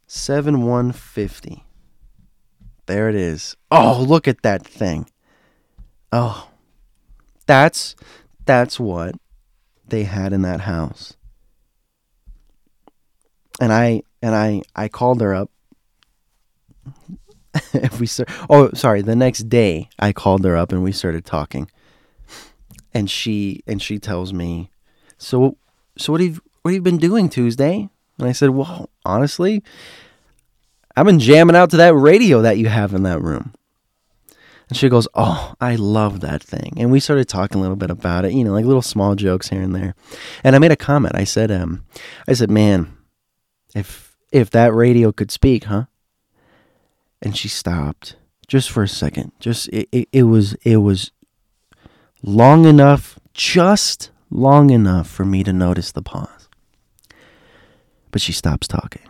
[0.07, 1.63] 7150.
[2.85, 3.55] There it is.
[3.71, 5.09] Oh, look at that thing.
[6.11, 6.49] Oh.
[7.49, 7.95] That's
[8.45, 9.15] that's what
[9.87, 11.17] they had in that house.
[13.59, 15.49] And I and I I called her up
[17.99, 21.69] we start, oh sorry the next day i called her up and we started talking.
[22.93, 24.71] And she and she tells me
[25.17, 25.57] so
[25.97, 27.89] so what have what have you been doing tuesday?
[28.17, 29.63] And i said well honestly
[30.95, 33.53] i've been jamming out to that radio that you have in that room.
[34.69, 36.73] And she goes oh i love that thing.
[36.77, 39.49] And we started talking a little bit about it you know like little small jokes
[39.49, 39.93] here and there.
[40.43, 41.15] And i made a comment.
[41.15, 41.85] I said um
[42.27, 42.97] i said man
[43.75, 45.85] if if that radio could speak huh
[47.21, 48.15] and she stopped
[48.47, 49.31] just for a second.
[49.39, 51.11] Just it, it, it was it was
[52.23, 56.49] long enough, just long enough for me to notice the pause.
[58.11, 59.03] But she stops talking.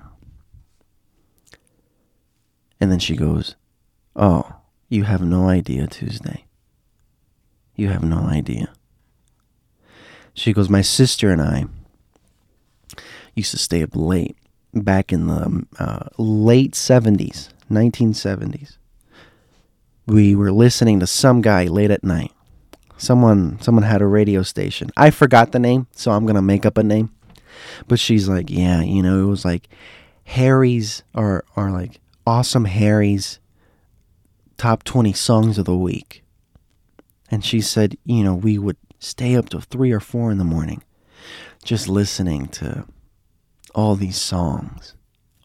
[2.80, 3.56] And then she goes,
[4.16, 4.56] Oh,
[4.88, 6.46] you have no idea, Tuesday.
[7.76, 8.74] You have no idea.
[10.34, 11.66] She goes, My sister and I
[13.36, 14.38] used to stay up late
[14.74, 18.78] back in the uh, late 70s 1970s.
[20.06, 22.32] We were listening to some guy late at night.
[22.98, 24.90] Someone someone had a radio station.
[24.98, 27.12] I forgot the name, so I'm going to make up a name.
[27.88, 29.70] But she's like, "Yeah, you know, it was like
[30.26, 33.40] Harry's or or like Awesome Harry's
[34.58, 36.24] top 20 songs of the week."
[37.32, 40.44] And she said, "You know, we would stay up till 3 or 4 in the
[40.44, 40.84] morning
[41.64, 42.86] just listening to
[43.76, 44.96] all these songs,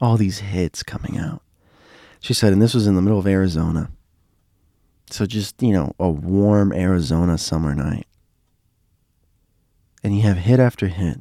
[0.01, 1.43] all these hits coming out.
[2.25, 3.91] She said, and this was in the middle of Arizona.
[5.11, 8.07] So just, you know, a warm Arizona summer night.
[10.03, 11.19] And you have hit after hit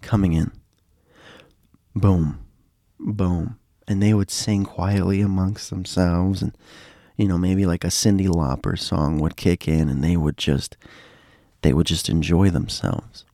[0.00, 0.50] coming in.
[1.94, 2.44] Boom,
[2.98, 3.60] boom.
[3.86, 6.42] And they would sing quietly amongst themselves.
[6.42, 6.58] And,
[7.16, 10.76] you know, maybe like a Cyndi Lauper song would kick in and they would just,
[11.60, 13.24] they would just enjoy themselves.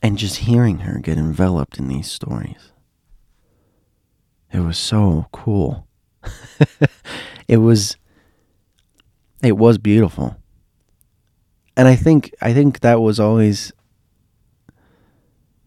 [0.00, 2.71] And just hearing her get enveloped in these stories
[4.52, 5.86] it was so cool.
[7.48, 7.96] it was
[9.42, 10.36] it was beautiful.
[11.76, 13.72] And I think I think that was always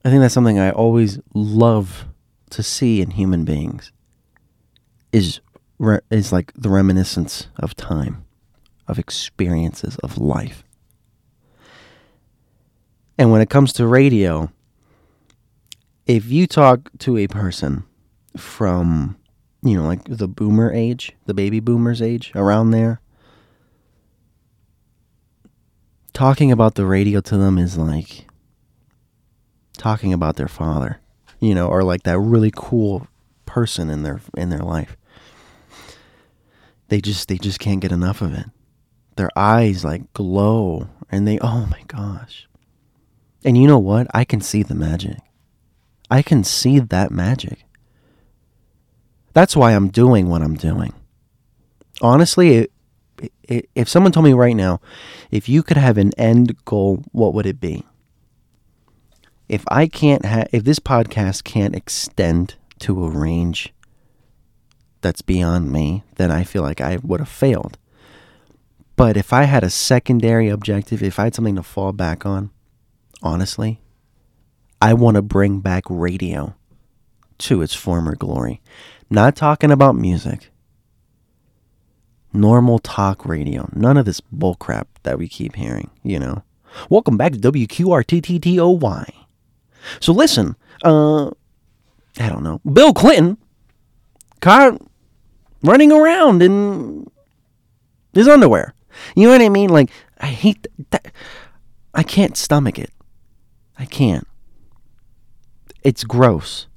[0.03, 2.05] I think that's something I always love
[2.51, 3.91] to see in human beings
[5.11, 5.41] is
[6.11, 8.23] is like the reminiscence of time,
[8.87, 10.63] of experiences of life.
[13.17, 14.51] And when it comes to radio,
[16.05, 17.83] if you talk to a person
[18.37, 19.17] from,
[19.63, 23.01] you know, like the boomer age, the baby boomers age, around there,
[26.13, 28.25] talking about the radio to them is like
[29.77, 30.99] talking about their father,
[31.39, 33.07] you know, or like that really cool
[33.45, 34.97] person in their in their life.
[36.87, 38.45] They just they just can't get enough of it.
[39.17, 42.47] Their eyes like glow and they oh my gosh.
[43.43, 44.07] And you know what?
[44.13, 45.17] I can see the magic.
[46.09, 47.63] I can see that magic.
[49.35, 50.93] That's why I'm doing what I'm doing.
[52.01, 52.71] Honestly, it,
[53.43, 54.79] it, if someone told me right now,
[55.29, 57.83] if you could have an end goal, what would it be?
[59.49, 63.73] If I can't have, if this podcast can't extend to a range
[65.01, 67.77] that's beyond me, then I feel like I would have failed.
[68.95, 72.51] But if I had a secondary objective, if I had something to fall back on,
[73.21, 73.81] honestly,
[74.81, 76.55] I want to bring back radio
[77.39, 78.61] to its former glory.
[79.09, 80.51] Not talking about music.
[82.33, 83.69] Normal talk radio.
[83.73, 86.43] None of this bullcrap that we keep hearing, you know.
[86.89, 89.09] Welcome back to WQRTTTOY.
[89.99, 91.27] So listen, uh
[92.17, 92.59] I don't know.
[92.71, 93.37] Bill Clinton
[94.41, 94.81] caught
[95.63, 97.09] running around in
[98.13, 98.73] his underwear.
[99.15, 99.69] You know what I mean?
[99.69, 101.11] Like I hate that.
[101.93, 102.91] I can't stomach it.
[103.77, 104.27] I can't.
[105.83, 106.67] It's gross.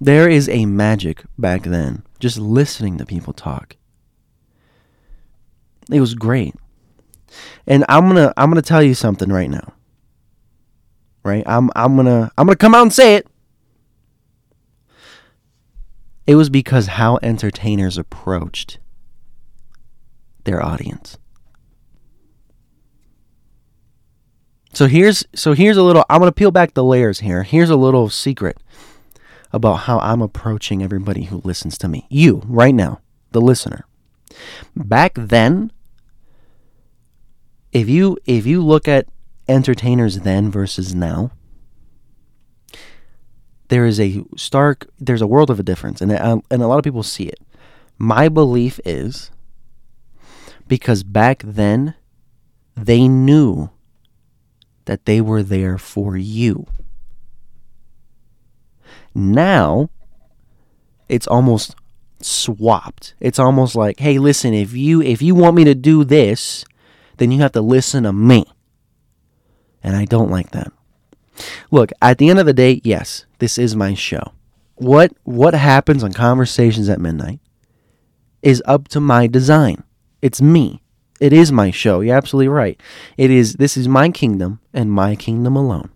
[0.00, 3.76] There is a magic back then just listening to people talk.
[5.90, 6.54] It was great.
[7.66, 9.74] And I'm going to I'm going to tell you something right now.
[11.22, 11.44] Right?
[11.46, 13.26] I'm I'm going to I'm going to come out and say it.
[16.26, 18.78] It was because how entertainers approached
[20.44, 21.18] their audience.
[24.72, 27.42] So here's so here's a little I'm going to peel back the layers here.
[27.42, 28.58] Here's a little secret
[29.52, 32.06] about how I'm approaching everybody who listens to me.
[32.08, 33.00] You right now,
[33.32, 33.86] the listener.
[34.76, 35.72] Back then,
[37.72, 39.06] if you if you look at
[39.48, 41.32] entertainers then versus now,
[43.68, 46.78] there is a stark there's a world of a difference and uh, and a lot
[46.78, 47.40] of people see it.
[47.98, 49.30] My belief is
[50.68, 51.94] because back then
[52.76, 53.70] they knew
[54.86, 56.66] that they were there for you.
[59.14, 59.90] Now,
[61.08, 61.74] it's almost
[62.20, 63.14] swapped.
[63.20, 66.64] It's almost like, "Hey, listen, if you if you want me to do this,
[67.16, 68.44] then you have to listen to me."
[69.82, 70.72] And I don't like that.
[71.70, 74.32] Look, at the end of the day, yes, this is my show.
[74.76, 77.40] What what happens on conversations at midnight
[78.42, 79.82] is up to my design.
[80.22, 80.82] It's me.
[81.20, 82.00] It is my show.
[82.00, 82.80] You're absolutely right.
[83.16, 85.90] It is this is my kingdom and my kingdom alone.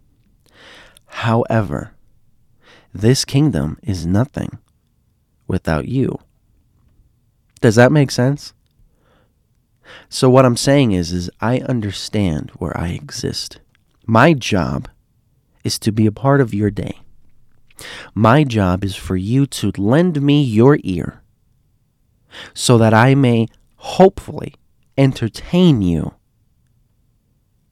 [1.06, 1.93] However,
[2.94, 4.58] this kingdom is nothing
[5.48, 6.20] without you.
[7.60, 8.54] Does that make sense?
[10.08, 13.60] So what I'm saying is is I understand where I exist.
[14.06, 14.88] My job
[15.64, 17.00] is to be a part of your day.
[18.14, 21.22] My job is for you to lend me your ear
[22.54, 24.54] so that I may hopefully
[24.96, 26.14] entertain you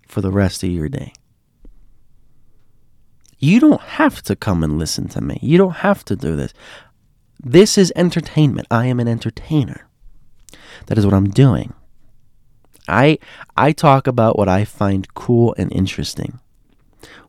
[0.09, 1.13] for the rest of your day.
[3.43, 5.37] You don't have to come and listen to me.
[5.43, 6.55] You don't have to do this.
[7.43, 8.69] This is entertainment.
[8.71, 9.89] I am an entertainer.
[10.87, 11.75] That is what I'm doing.
[12.87, 13.19] I
[13.57, 16.39] I talk about what I find cool and interesting.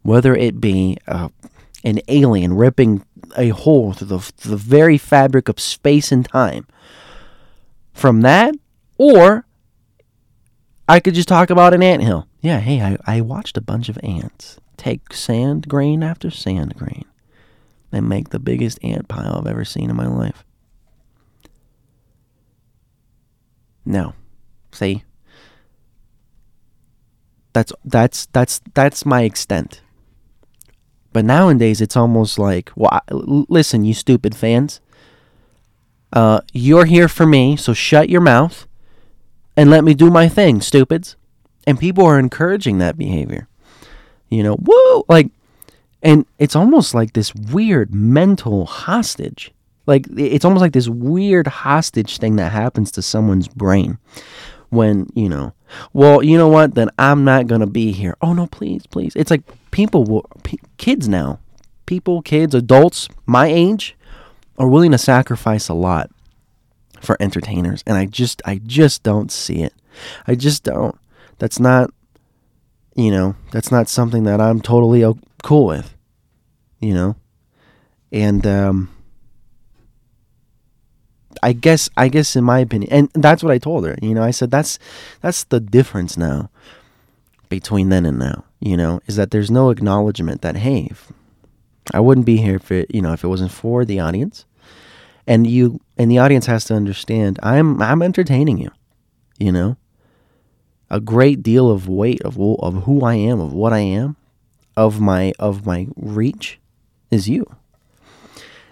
[0.03, 1.29] Whether it be uh,
[1.83, 3.03] an alien ripping
[3.35, 6.67] a hole through the, the very fabric of space and time.
[7.91, 8.53] From that,
[8.99, 9.47] or
[10.87, 12.27] I could just talk about an ant hill.
[12.43, 17.05] Yeah, hey, I, I watched a bunch of ants take sand grain after sand grain
[17.89, 20.43] and make the biggest ant pile I've ever seen in my life.
[23.85, 24.13] No.
[24.73, 25.05] See?
[27.53, 29.81] That's that's that's that's my extent.
[31.13, 34.81] But nowadays it's almost like, well, I, listen, you stupid fans.
[36.11, 38.67] Uh, you're here for me, so shut your mouth
[39.55, 41.15] and let me do my thing, stupids.
[41.65, 43.47] And people are encouraging that behavior.
[44.29, 45.05] You know, woo!
[45.07, 45.29] Like,
[46.01, 49.51] and it's almost like this weird mental hostage.
[49.85, 53.97] Like, it's almost like this weird hostage thing that happens to someone's brain
[54.69, 55.53] when, you know,
[55.93, 56.75] well, you know what?
[56.75, 58.15] Then I'm not going to be here.
[58.21, 59.13] Oh, no, please, please.
[59.15, 61.39] It's like people, will, p- kids now,
[61.85, 63.95] people, kids, adults my age
[64.57, 66.09] are willing to sacrifice a lot
[67.01, 69.73] for entertainers and I just I just don't see it.
[70.25, 70.97] I just don't.
[71.39, 71.91] That's not
[72.95, 75.03] you know, that's not something that I'm totally
[75.41, 75.95] cool with,
[76.79, 77.15] you know?
[78.11, 78.89] And, um,
[81.41, 84.23] I guess, I guess in my opinion, and that's what I told her, you know,
[84.23, 84.77] I said, that's,
[85.21, 86.49] that's the difference now
[87.49, 90.91] between then and now, you know, is that there's no acknowledgement that, hey,
[91.91, 94.45] I wouldn't be here if it, you know, if it wasn't for the audience.
[95.25, 98.69] And you, and the audience has to understand I'm, I'm entertaining you,
[99.39, 99.77] you know?
[100.93, 104.15] A great deal of weight of of who I am, of what I am,
[104.77, 106.59] of my of my reach
[107.09, 107.47] is you.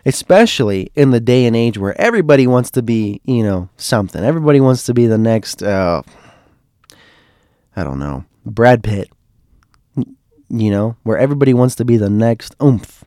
[0.06, 4.24] Especially in the day and age where everybody wants to be, you know, something.
[4.24, 6.04] Everybody wants to be the next uh
[7.76, 9.10] I don't know, Brad Pitt.
[9.96, 13.04] You know, where everybody wants to be the next oomph.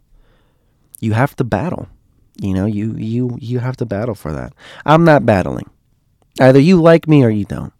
[0.98, 1.88] You have to battle.
[2.40, 4.54] You know, you you you have to battle for that.
[4.84, 5.70] I'm not battling.
[6.40, 7.73] Either you like me or you don't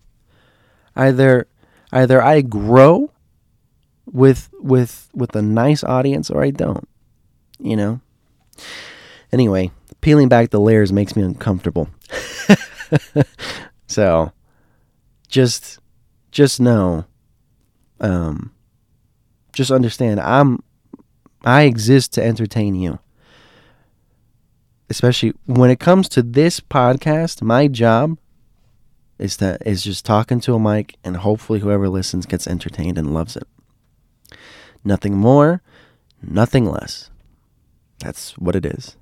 [0.97, 1.47] either
[1.93, 3.11] either I grow
[4.07, 6.89] with with with a nice audience or I don't.
[7.59, 8.01] You know?
[9.33, 9.71] Anyway,
[10.01, 11.89] peeling back the layers makes me uncomfortable.
[13.87, 14.33] so
[15.29, 15.79] just
[16.31, 17.05] just know
[18.01, 18.53] um
[19.53, 20.63] just understand I'm
[21.45, 22.99] I exist to entertain you.
[24.91, 28.19] Especially when it comes to this podcast, my job
[29.19, 33.15] is that is just talking to a mic and hopefully whoever listens gets entertained and
[33.15, 33.47] loves it.
[34.85, 35.63] Nothing more,
[36.23, 37.11] nothing less.
[38.01, 38.97] That's what it is.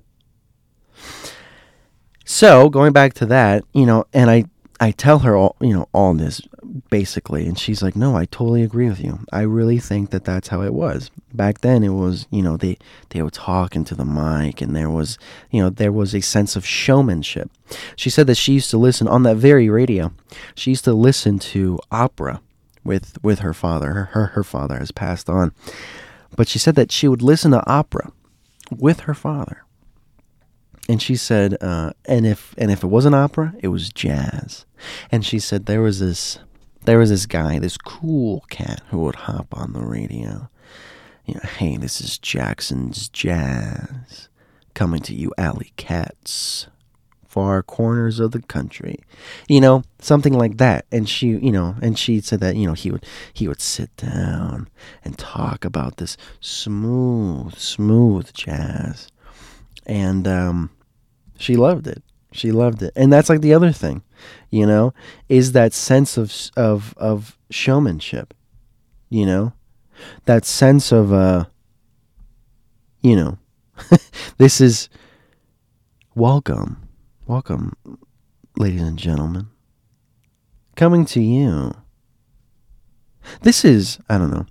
[2.25, 4.45] So, going back to that, you know, and I
[4.83, 6.41] I tell her all, you know, all this
[6.89, 9.19] basically, and she's like, "No, I totally agree with you.
[9.31, 11.85] I really think that that's how it was back then.
[11.85, 12.77] It was, you know, they
[13.11, 15.17] they were talking to the mic, and there was,
[15.51, 17.49] you know, there was a sense of showmanship."
[17.95, 20.11] She said that she used to listen on that very radio.
[20.53, 22.41] She used to listen to opera
[22.83, 23.93] with with her father.
[23.93, 25.53] Her her, her father has passed on,
[26.35, 28.11] but she said that she would listen to opera
[28.69, 29.63] with her father
[30.89, 34.65] and she said, uh, and if and if it wasn't opera, it was jazz.
[35.11, 36.39] And she said there was this
[36.85, 40.49] there was this guy, this cool cat who would hop on the radio.
[41.25, 44.27] You know, hey, this is Jackson's Jazz
[44.73, 46.67] coming to you, alley cats,
[47.25, 48.99] far corners of the country.
[49.47, 50.85] You know, something like that.
[50.91, 53.95] And she, you know, and she said that you know he would he would sit
[53.95, 54.67] down
[55.05, 59.07] and talk about this smooth, smooth jazz
[59.85, 60.69] and um,
[61.37, 62.03] she loved it.
[62.31, 64.01] She loved it, and that's like the other thing,
[64.49, 64.93] you know,
[65.29, 68.33] is that sense of of of showmanship,
[69.09, 69.53] you know,
[70.25, 71.45] that sense of uh,
[73.01, 73.37] you know,
[74.37, 74.89] this is
[76.15, 76.87] welcome,
[77.27, 77.73] welcome,
[78.57, 79.47] ladies and gentlemen,
[80.75, 81.73] coming to you.
[83.41, 84.45] This is I don't know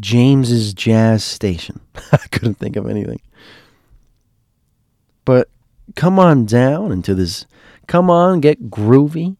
[0.00, 1.80] James's Jazz Station.
[2.12, 3.20] I couldn't think of anything.
[5.24, 5.48] But
[5.96, 7.46] come on down into this.
[7.88, 9.36] Come on, get groovy.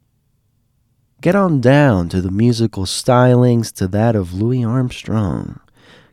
[1.21, 5.61] Get on down to the musical stylings to that of Louis Armstrong,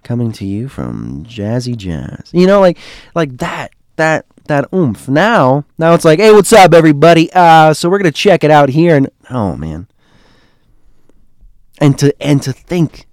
[0.04, 2.30] coming to you from Jazzy Jazz.
[2.32, 2.78] You know, like
[3.16, 5.10] like that that that oomph.
[5.10, 7.30] Now, now it's like, hey, what's up, everybody?
[7.34, 9.88] Uh, so we're gonna check it out here, and oh man,
[11.80, 13.08] and to and to think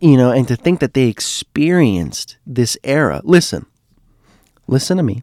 [0.00, 3.20] you know, and to think that they experienced this era.
[3.24, 3.66] Listen,
[4.66, 5.22] listen to me.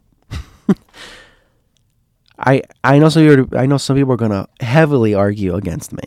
[2.44, 6.04] I I know some I know some people are gonna heavily argue against me,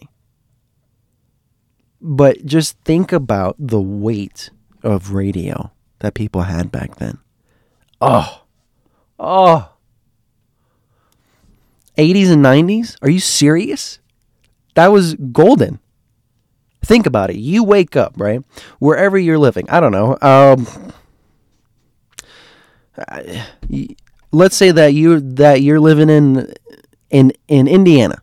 [2.01, 4.51] but just think about the weight
[4.83, 7.19] of radio that people had back then.
[8.01, 8.43] Oh,
[9.19, 9.73] oh.
[11.97, 12.97] 80s and 90s?
[13.01, 14.01] Are you serious?
[14.75, 15.81] That was golden.
[16.85, 17.37] Think about it.
[17.37, 18.43] You wake up, right?
[18.79, 19.69] Wherever you're living.
[19.71, 20.19] I don't know.
[20.21, 20.67] Um,
[24.37, 26.53] let's say that you that you're living in
[27.11, 28.23] in in Indiana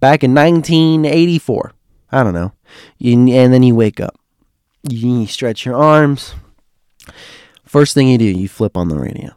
[0.00, 1.72] back in 1984.
[2.12, 2.52] I don't know.
[2.98, 4.18] You, and then you wake up.
[4.88, 6.34] You stretch your arms.
[7.64, 9.32] First thing you do, you flip on the radio.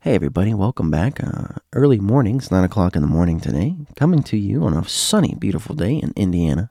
[0.00, 1.22] Hey, everybody, welcome back.
[1.22, 5.34] Uh, early mornings, 9 o'clock in the morning today, coming to you on a sunny,
[5.38, 6.70] beautiful day in Indiana.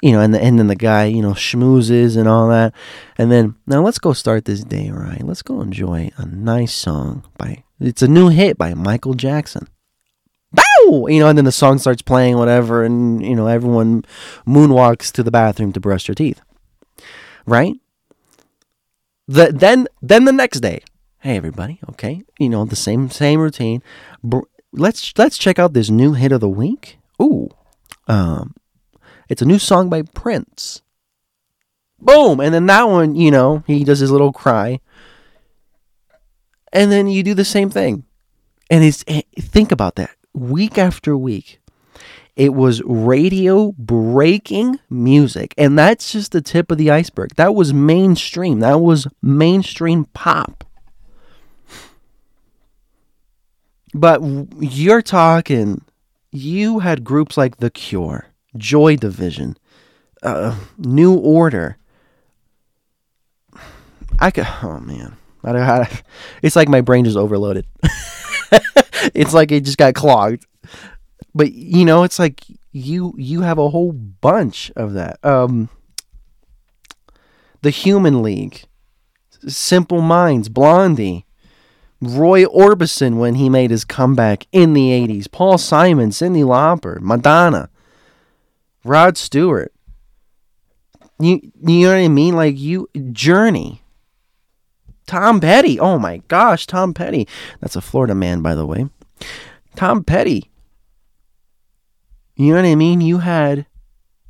[0.00, 2.72] You know, and, the, and then the guy, you know, schmoozes and all that.
[3.16, 5.22] And then, now let's go start this day right.
[5.22, 9.68] Let's go enjoy a nice song by, it's a new hit by Michael Jackson.
[10.52, 11.06] Bow!
[11.08, 14.04] You know, and then the song starts playing, whatever, and, you know, everyone
[14.46, 16.40] moonwalks to the bathroom to brush their teeth.
[17.44, 17.74] Right?
[19.26, 20.82] The, then, then the next day,
[21.20, 23.82] hey everybody, okay, you know the same same routine.
[24.72, 26.98] let's let's check out this new hit of the week.
[27.20, 27.50] Ooh,
[28.06, 28.54] um,
[29.28, 30.82] it's a new song by Prince.
[32.00, 34.80] Boom, and then that one, you know, he does his little cry,
[36.72, 38.04] and then you do the same thing,
[38.70, 41.60] and it's eh, think about that week after week.
[42.36, 47.34] It was radio breaking music, and that's just the tip of the iceberg.
[47.34, 48.60] That was mainstream.
[48.60, 50.62] That was mainstream pop.
[53.92, 54.20] But
[54.60, 55.82] you're talking,
[56.30, 58.26] you had groups like The Cure,
[58.56, 59.56] Joy Division,
[60.22, 61.76] uh, New Order.
[64.18, 66.02] I could, oh man, I don't how to,
[66.42, 67.66] it's like my brain just overloaded.
[69.14, 70.46] it's like it just got clogged.
[71.34, 72.42] But you know, it's like
[72.72, 75.24] you you have a whole bunch of that.
[75.24, 75.68] Um,
[77.62, 78.64] the Human League,
[79.46, 81.26] Simple Minds, Blondie,
[82.00, 87.70] Roy Orbison when he made his comeback in the 80s, Paul Simon, Cyndi Lauper, Madonna,
[88.88, 89.72] Rod Stewart.
[91.20, 92.36] You, you know what I mean?
[92.36, 93.82] Like you, Journey,
[95.06, 95.78] Tom Petty.
[95.80, 97.26] Oh my gosh, Tom Petty.
[97.60, 98.88] That's a Florida man, by the way.
[99.74, 100.50] Tom Petty.
[102.36, 103.00] You know what I mean?
[103.00, 103.66] You had,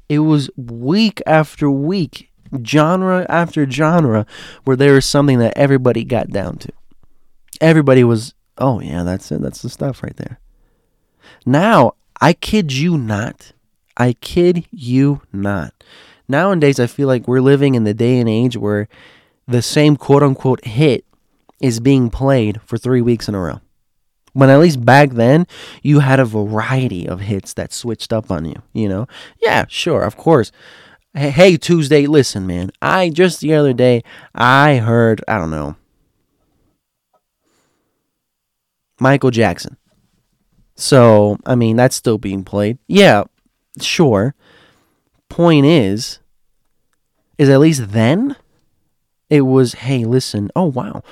[0.09, 2.31] it was week after week,
[2.65, 4.25] genre after genre,
[4.65, 6.73] where there was something that everybody got down to
[7.61, 9.41] everybody was, oh yeah, that's it.
[9.41, 10.41] That's the stuff right there.
[11.45, 13.53] Now, I kid you not.
[13.99, 15.75] I kid you not.
[16.29, 18.89] Nowadays, I feel like we're living in the day and age where
[19.47, 21.05] the same quote unquote hit
[21.61, 23.61] is being played for three weeks in a row.
[24.35, 25.47] When at least back then,
[25.83, 29.09] you had a variety of hits that switched up on you, you know?
[29.43, 30.53] Yeah, sure, of course.
[31.15, 32.71] Hey, Tuesday, listen, man.
[32.81, 35.75] I just the other day, I heard, I don't know,
[39.01, 39.77] Michael Jackson.
[40.77, 42.79] So, I mean, that's still being played.
[42.87, 43.25] Yeah,
[43.85, 44.35] sure.
[45.29, 46.19] Point is,
[47.37, 48.37] is at least then,
[49.31, 51.03] it was, hey, listen, oh, wow.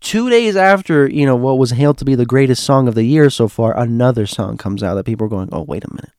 [0.00, 3.04] Two days after, you know, what was hailed to be the greatest song of the
[3.04, 6.12] year so far, another song comes out that people are going, oh, wait a minute.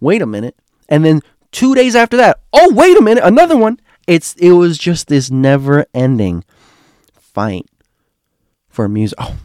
[0.00, 0.56] Wait a minute.
[0.88, 1.20] And then
[1.50, 3.78] two days after that, oh, wait a minute, another one.
[4.06, 6.44] It's It was just this never ending
[7.14, 7.66] fight
[8.68, 9.18] for music.
[9.20, 9.36] Oh,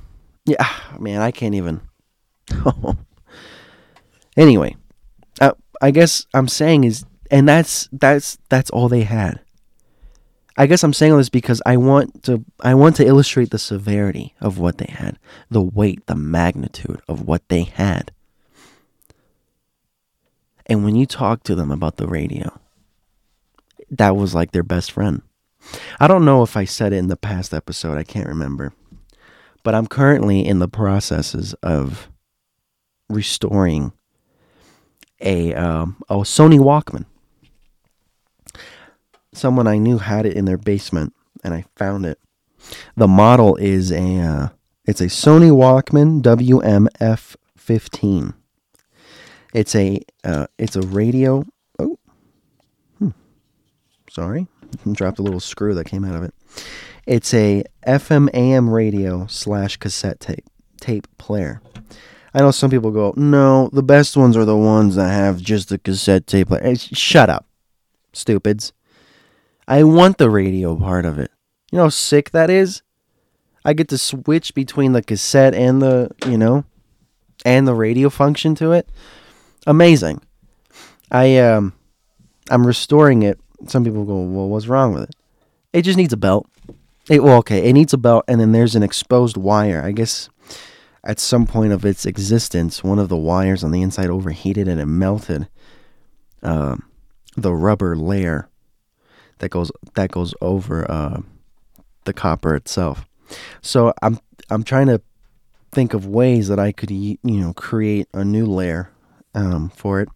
[0.45, 0.67] yeah,
[0.97, 1.82] man, I can't even.
[4.38, 4.86] anyway, uh,
[5.82, 9.39] I guess I'm saying is, and that's that's that's all they had.
[10.59, 13.59] I guess I'm saying all this because I want to I want to illustrate the
[13.59, 15.19] severity of what they had,
[15.51, 18.11] the weight, the magnitude of what they had.
[20.65, 22.59] And when you talk to them about the radio,
[23.91, 25.21] that was like their best friend.
[25.99, 28.73] I don't know if I said it in the past episode, I can't remember.
[29.63, 32.09] But I'm currently in the processes of
[33.09, 33.91] restoring
[35.20, 37.05] a um, a Sony Walkman.
[39.34, 41.13] Someone I knew had it in their basement,
[41.43, 42.20] and I found it.
[42.95, 44.47] The model is a uh,
[44.86, 48.34] it's a Sony Walkman WMF15.
[49.53, 51.45] It's a uh, it's a radio.
[51.80, 51.99] Oh,
[52.99, 53.09] hmm.
[54.09, 54.47] sorry,
[54.91, 56.34] dropped a little screw that came out of it.
[57.05, 60.43] It's a FM AM radio slash cassette tape
[60.80, 61.61] tape player.
[62.38, 65.69] I know some people go, no, the best ones are the ones that have just
[65.69, 66.75] the cassette tape player.
[66.75, 67.47] Shut up,
[68.13, 68.73] stupids.
[69.67, 71.31] I want the radio part of it.
[71.71, 72.83] You know how sick that is?
[73.65, 76.63] I get to switch between the cassette and the, you know,
[77.43, 78.88] and the radio function to it.
[79.65, 80.21] Amazing.
[81.09, 81.73] I um
[82.51, 83.39] I'm restoring it.
[83.65, 85.15] Some people go, "Well, what's wrong with it?"
[85.73, 86.47] It just needs a belt.
[87.09, 89.81] It, well, okay, it needs a belt, and then there's an exposed wire.
[89.83, 90.29] I guess
[91.07, 94.79] at some point of its existence, one of the wires on the inside overheated and
[94.79, 95.47] it melted
[96.43, 96.75] uh,
[97.37, 98.49] the rubber layer
[99.39, 101.21] that goes that goes over uh,
[102.03, 103.07] the copper itself.
[103.61, 105.01] So I'm I'm trying to
[105.71, 108.91] think of ways that I could you know create a new layer
[109.33, 110.09] um, for it,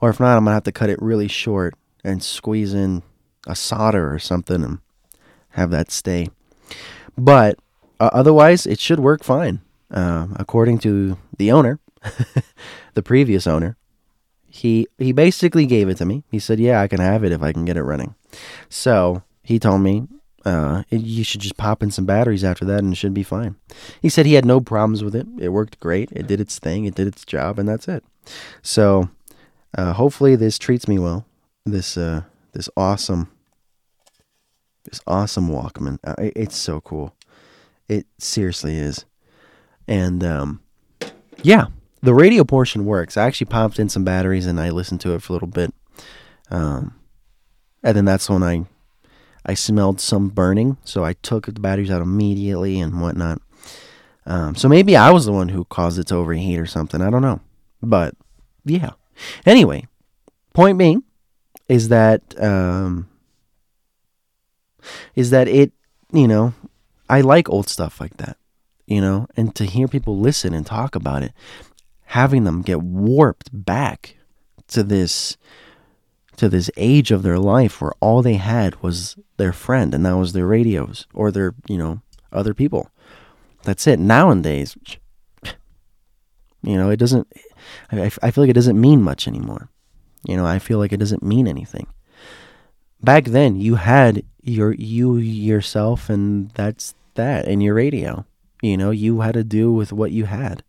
[0.00, 1.74] or if not, I'm gonna have to cut it really short
[2.04, 3.02] and squeeze in
[3.48, 4.78] a solder or something and
[5.50, 6.28] have that stay.
[7.18, 7.58] But
[7.98, 9.60] uh, otherwise, it should work fine.
[9.90, 11.78] Uh, according to the owner,
[12.94, 13.76] the previous owner,
[14.48, 16.24] he he basically gave it to me.
[16.30, 18.14] He said, "Yeah, I can have it if I can get it running."
[18.68, 20.08] So he told me
[20.46, 23.56] uh, you should just pop in some batteries after that, and it should be fine.
[24.00, 25.26] He said he had no problems with it.
[25.38, 26.10] It worked great.
[26.12, 26.84] It did its thing.
[26.84, 28.04] It did its job, and that's it.
[28.62, 29.10] So
[29.76, 31.26] uh, hopefully, this treats me well.
[31.64, 32.22] This uh,
[32.52, 33.28] this awesome
[34.84, 35.98] this awesome Walkman.
[36.04, 37.14] Uh, it's so cool.
[37.88, 39.04] It seriously is.
[39.88, 40.60] And um,
[41.42, 41.66] yeah,
[42.02, 43.16] the radio portion works.
[43.16, 45.72] I actually popped in some batteries and I listened to it for a little bit.
[46.50, 46.94] Um,
[47.82, 48.66] and then that's when I
[49.48, 53.40] I smelled some burning, so I took the batteries out immediately and whatnot.
[54.26, 57.00] Um, so maybe I was the one who caused it to overheat or something.
[57.00, 57.40] I don't know,
[57.80, 58.16] but
[58.64, 58.90] yeah.
[59.46, 59.86] Anyway,
[60.52, 61.04] point being
[61.68, 63.08] is that um,
[65.14, 65.70] is that it
[66.12, 66.52] you know
[67.08, 68.36] I like old stuff like that,
[68.86, 71.32] you know, and to hear people listen and talk about it,
[72.04, 74.16] having them get warped back
[74.68, 75.36] to this
[76.36, 80.16] to this age of their life where all they had was their friend and that
[80.16, 82.90] was their radios or their, you know, other people.
[83.62, 83.98] That's it.
[83.98, 84.76] Nowadays,
[86.62, 87.26] you know, it doesn't,
[87.90, 89.70] I, I feel like it doesn't mean much anymore.
[90.24, 91.86] You know, I feel like it doesn't mean anything.
[93.02, 98.26] Back then, you had your, you yourself, and that's that, and your radio.
[98.62, 100.62] You know, you had to do with what you had,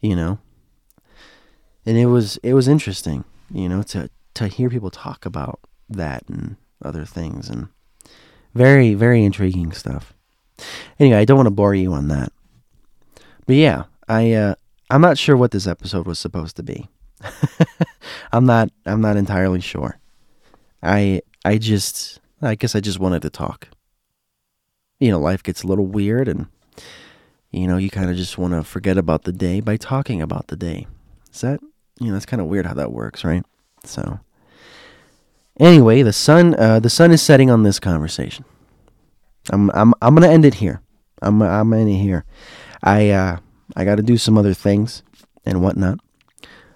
[0.00, 0.38] you know.
[1.86, 6.24] And it was, it was interesting, you know, to, to hear people talk about that
[6.28, 7.68] and other things and
[8.54, 10.14] very very intriguing stuff.
[10.98, 12.32] Anyway, I don't want to bore you on that.
[13.46, 14.54] But yeah, I uh,
[14.90, 16.88] I'm not sure what this episode was supposed to be.
[18.32, 19.98] I'm not I'm not entirely sure.
[20.82, 23.68] I I just I guess I just wanted to talk.
[25.00, 26.46] You know, life gets a little weird and
[27.54, 30.48] you know, you kind of just want to forget about the day by talking about
[30.48, 30.86] the day.
[31.32, 31.60] Is that,
[32.00, 33.44] you know, that's kind of weird how that works, right?
[33.84, 34.18] So,
[35.60, 38.44] anyway, the sun uh, the sun is setting on this conversation.
[39.50, 40.80] I'm I'm I'm gonna end it here.
[41.22, 42.24] I'm I'm ending here.
[42.82, 43.38] I uh,
[43.76, 45.02] I got to do some other things
[45.44, 45.98] and whatnot,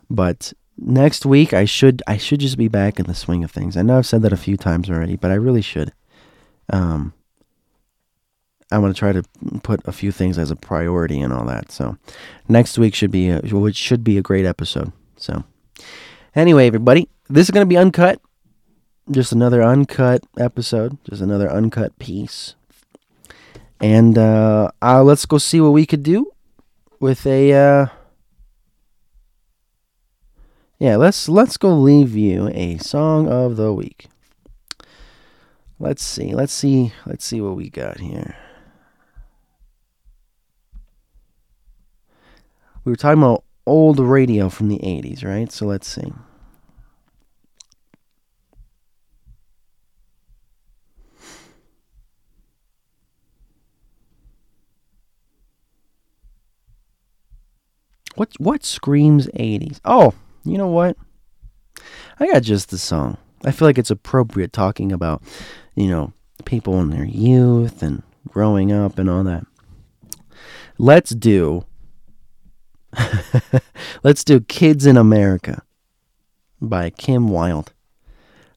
[0.09, 3.77] but next week I should I should just be back in the swing of things.
[3.77, 5.93] I know I've said that a few times already, but I really should.
[6.71, 7.15] Um,
[8.71, 9.23] I'm gonna try to
[9.63, 11.73] put a few things as a priority and all that.
[11.73, 11.97] So
[12.49, 14.93] next week should be a, which should be a great episode.
[15.17, 15.45] So.
[16.35, 18.21] Anyway, everybody, this is going to be uncut.
[19.11, 22.55] Just another uncut episode, just another uncut piece.
[23.81, 26.31] And uh, uh, let's go see what we could do
[27.01, 27.53] with a.
[27.53, 27.87] Uh,
[30.79, 34.07] yeah, let's let's go leave you a song of the week.
[35.81, 36.35] Let's see.
[36.35, 36.93] Let's see.
[37.05, 38.37] Let's see what we got here.
[42.89, 45.53] We were talking about old radio from the 80s, right?
[45.53, 46.11] So let's see.
[58.15, 59.81] What what screams 80s?
[59.85, 60.15] Oh,
[60.47, 60.97] you know what?
[62.19, 63.19] I got just the song.
[63.45, 65.23] I feel like it's appropriate talking about,
[65.75, 66.15] you know,
[66.47, 69.45] people in their youth and growing up and all that.
[70.79, 71.67] Let's do
[74.03, 75.63] Let's do Kids in America
[76.61, 77.73] by Kim Wilde.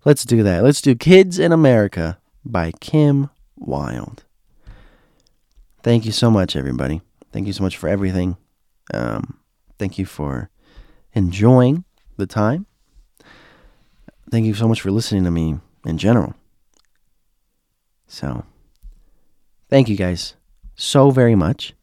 [0.06, 0.64] Let's do that.
[0.64, 4.24] Let's do Kids in America by Kim Wilde.
[5.84, 7.02] Thank you so much, everybody.
[7.32, 8.38] Thank you so much for everything.
[8.94, 9.40] Um,
[9.80, 10.50] thank you for
[11.14, 11.86] enjoying
[12.18, 12.66] the time.
[14.32, 16.34] Thank you so much for listening to me in general.
[18.08, 18.46] So,
[19.70, 20.36] thank you guys
[20.76, 21.74] so very much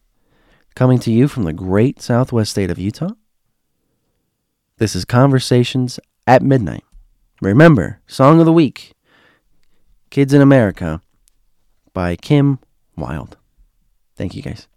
[0.78, 3.10] coming to you from the great southwest state of Utah.
[4.76, 6.84] This is Conversations at Midnight.
[7.40, 8.92] Remember, Song of the Week
[10.10, 11.02] Kids in America
[11.92, 12.60] by Kim
[12.96, 13.36] Wilde.
[14.14, 14.68] Thank you guys.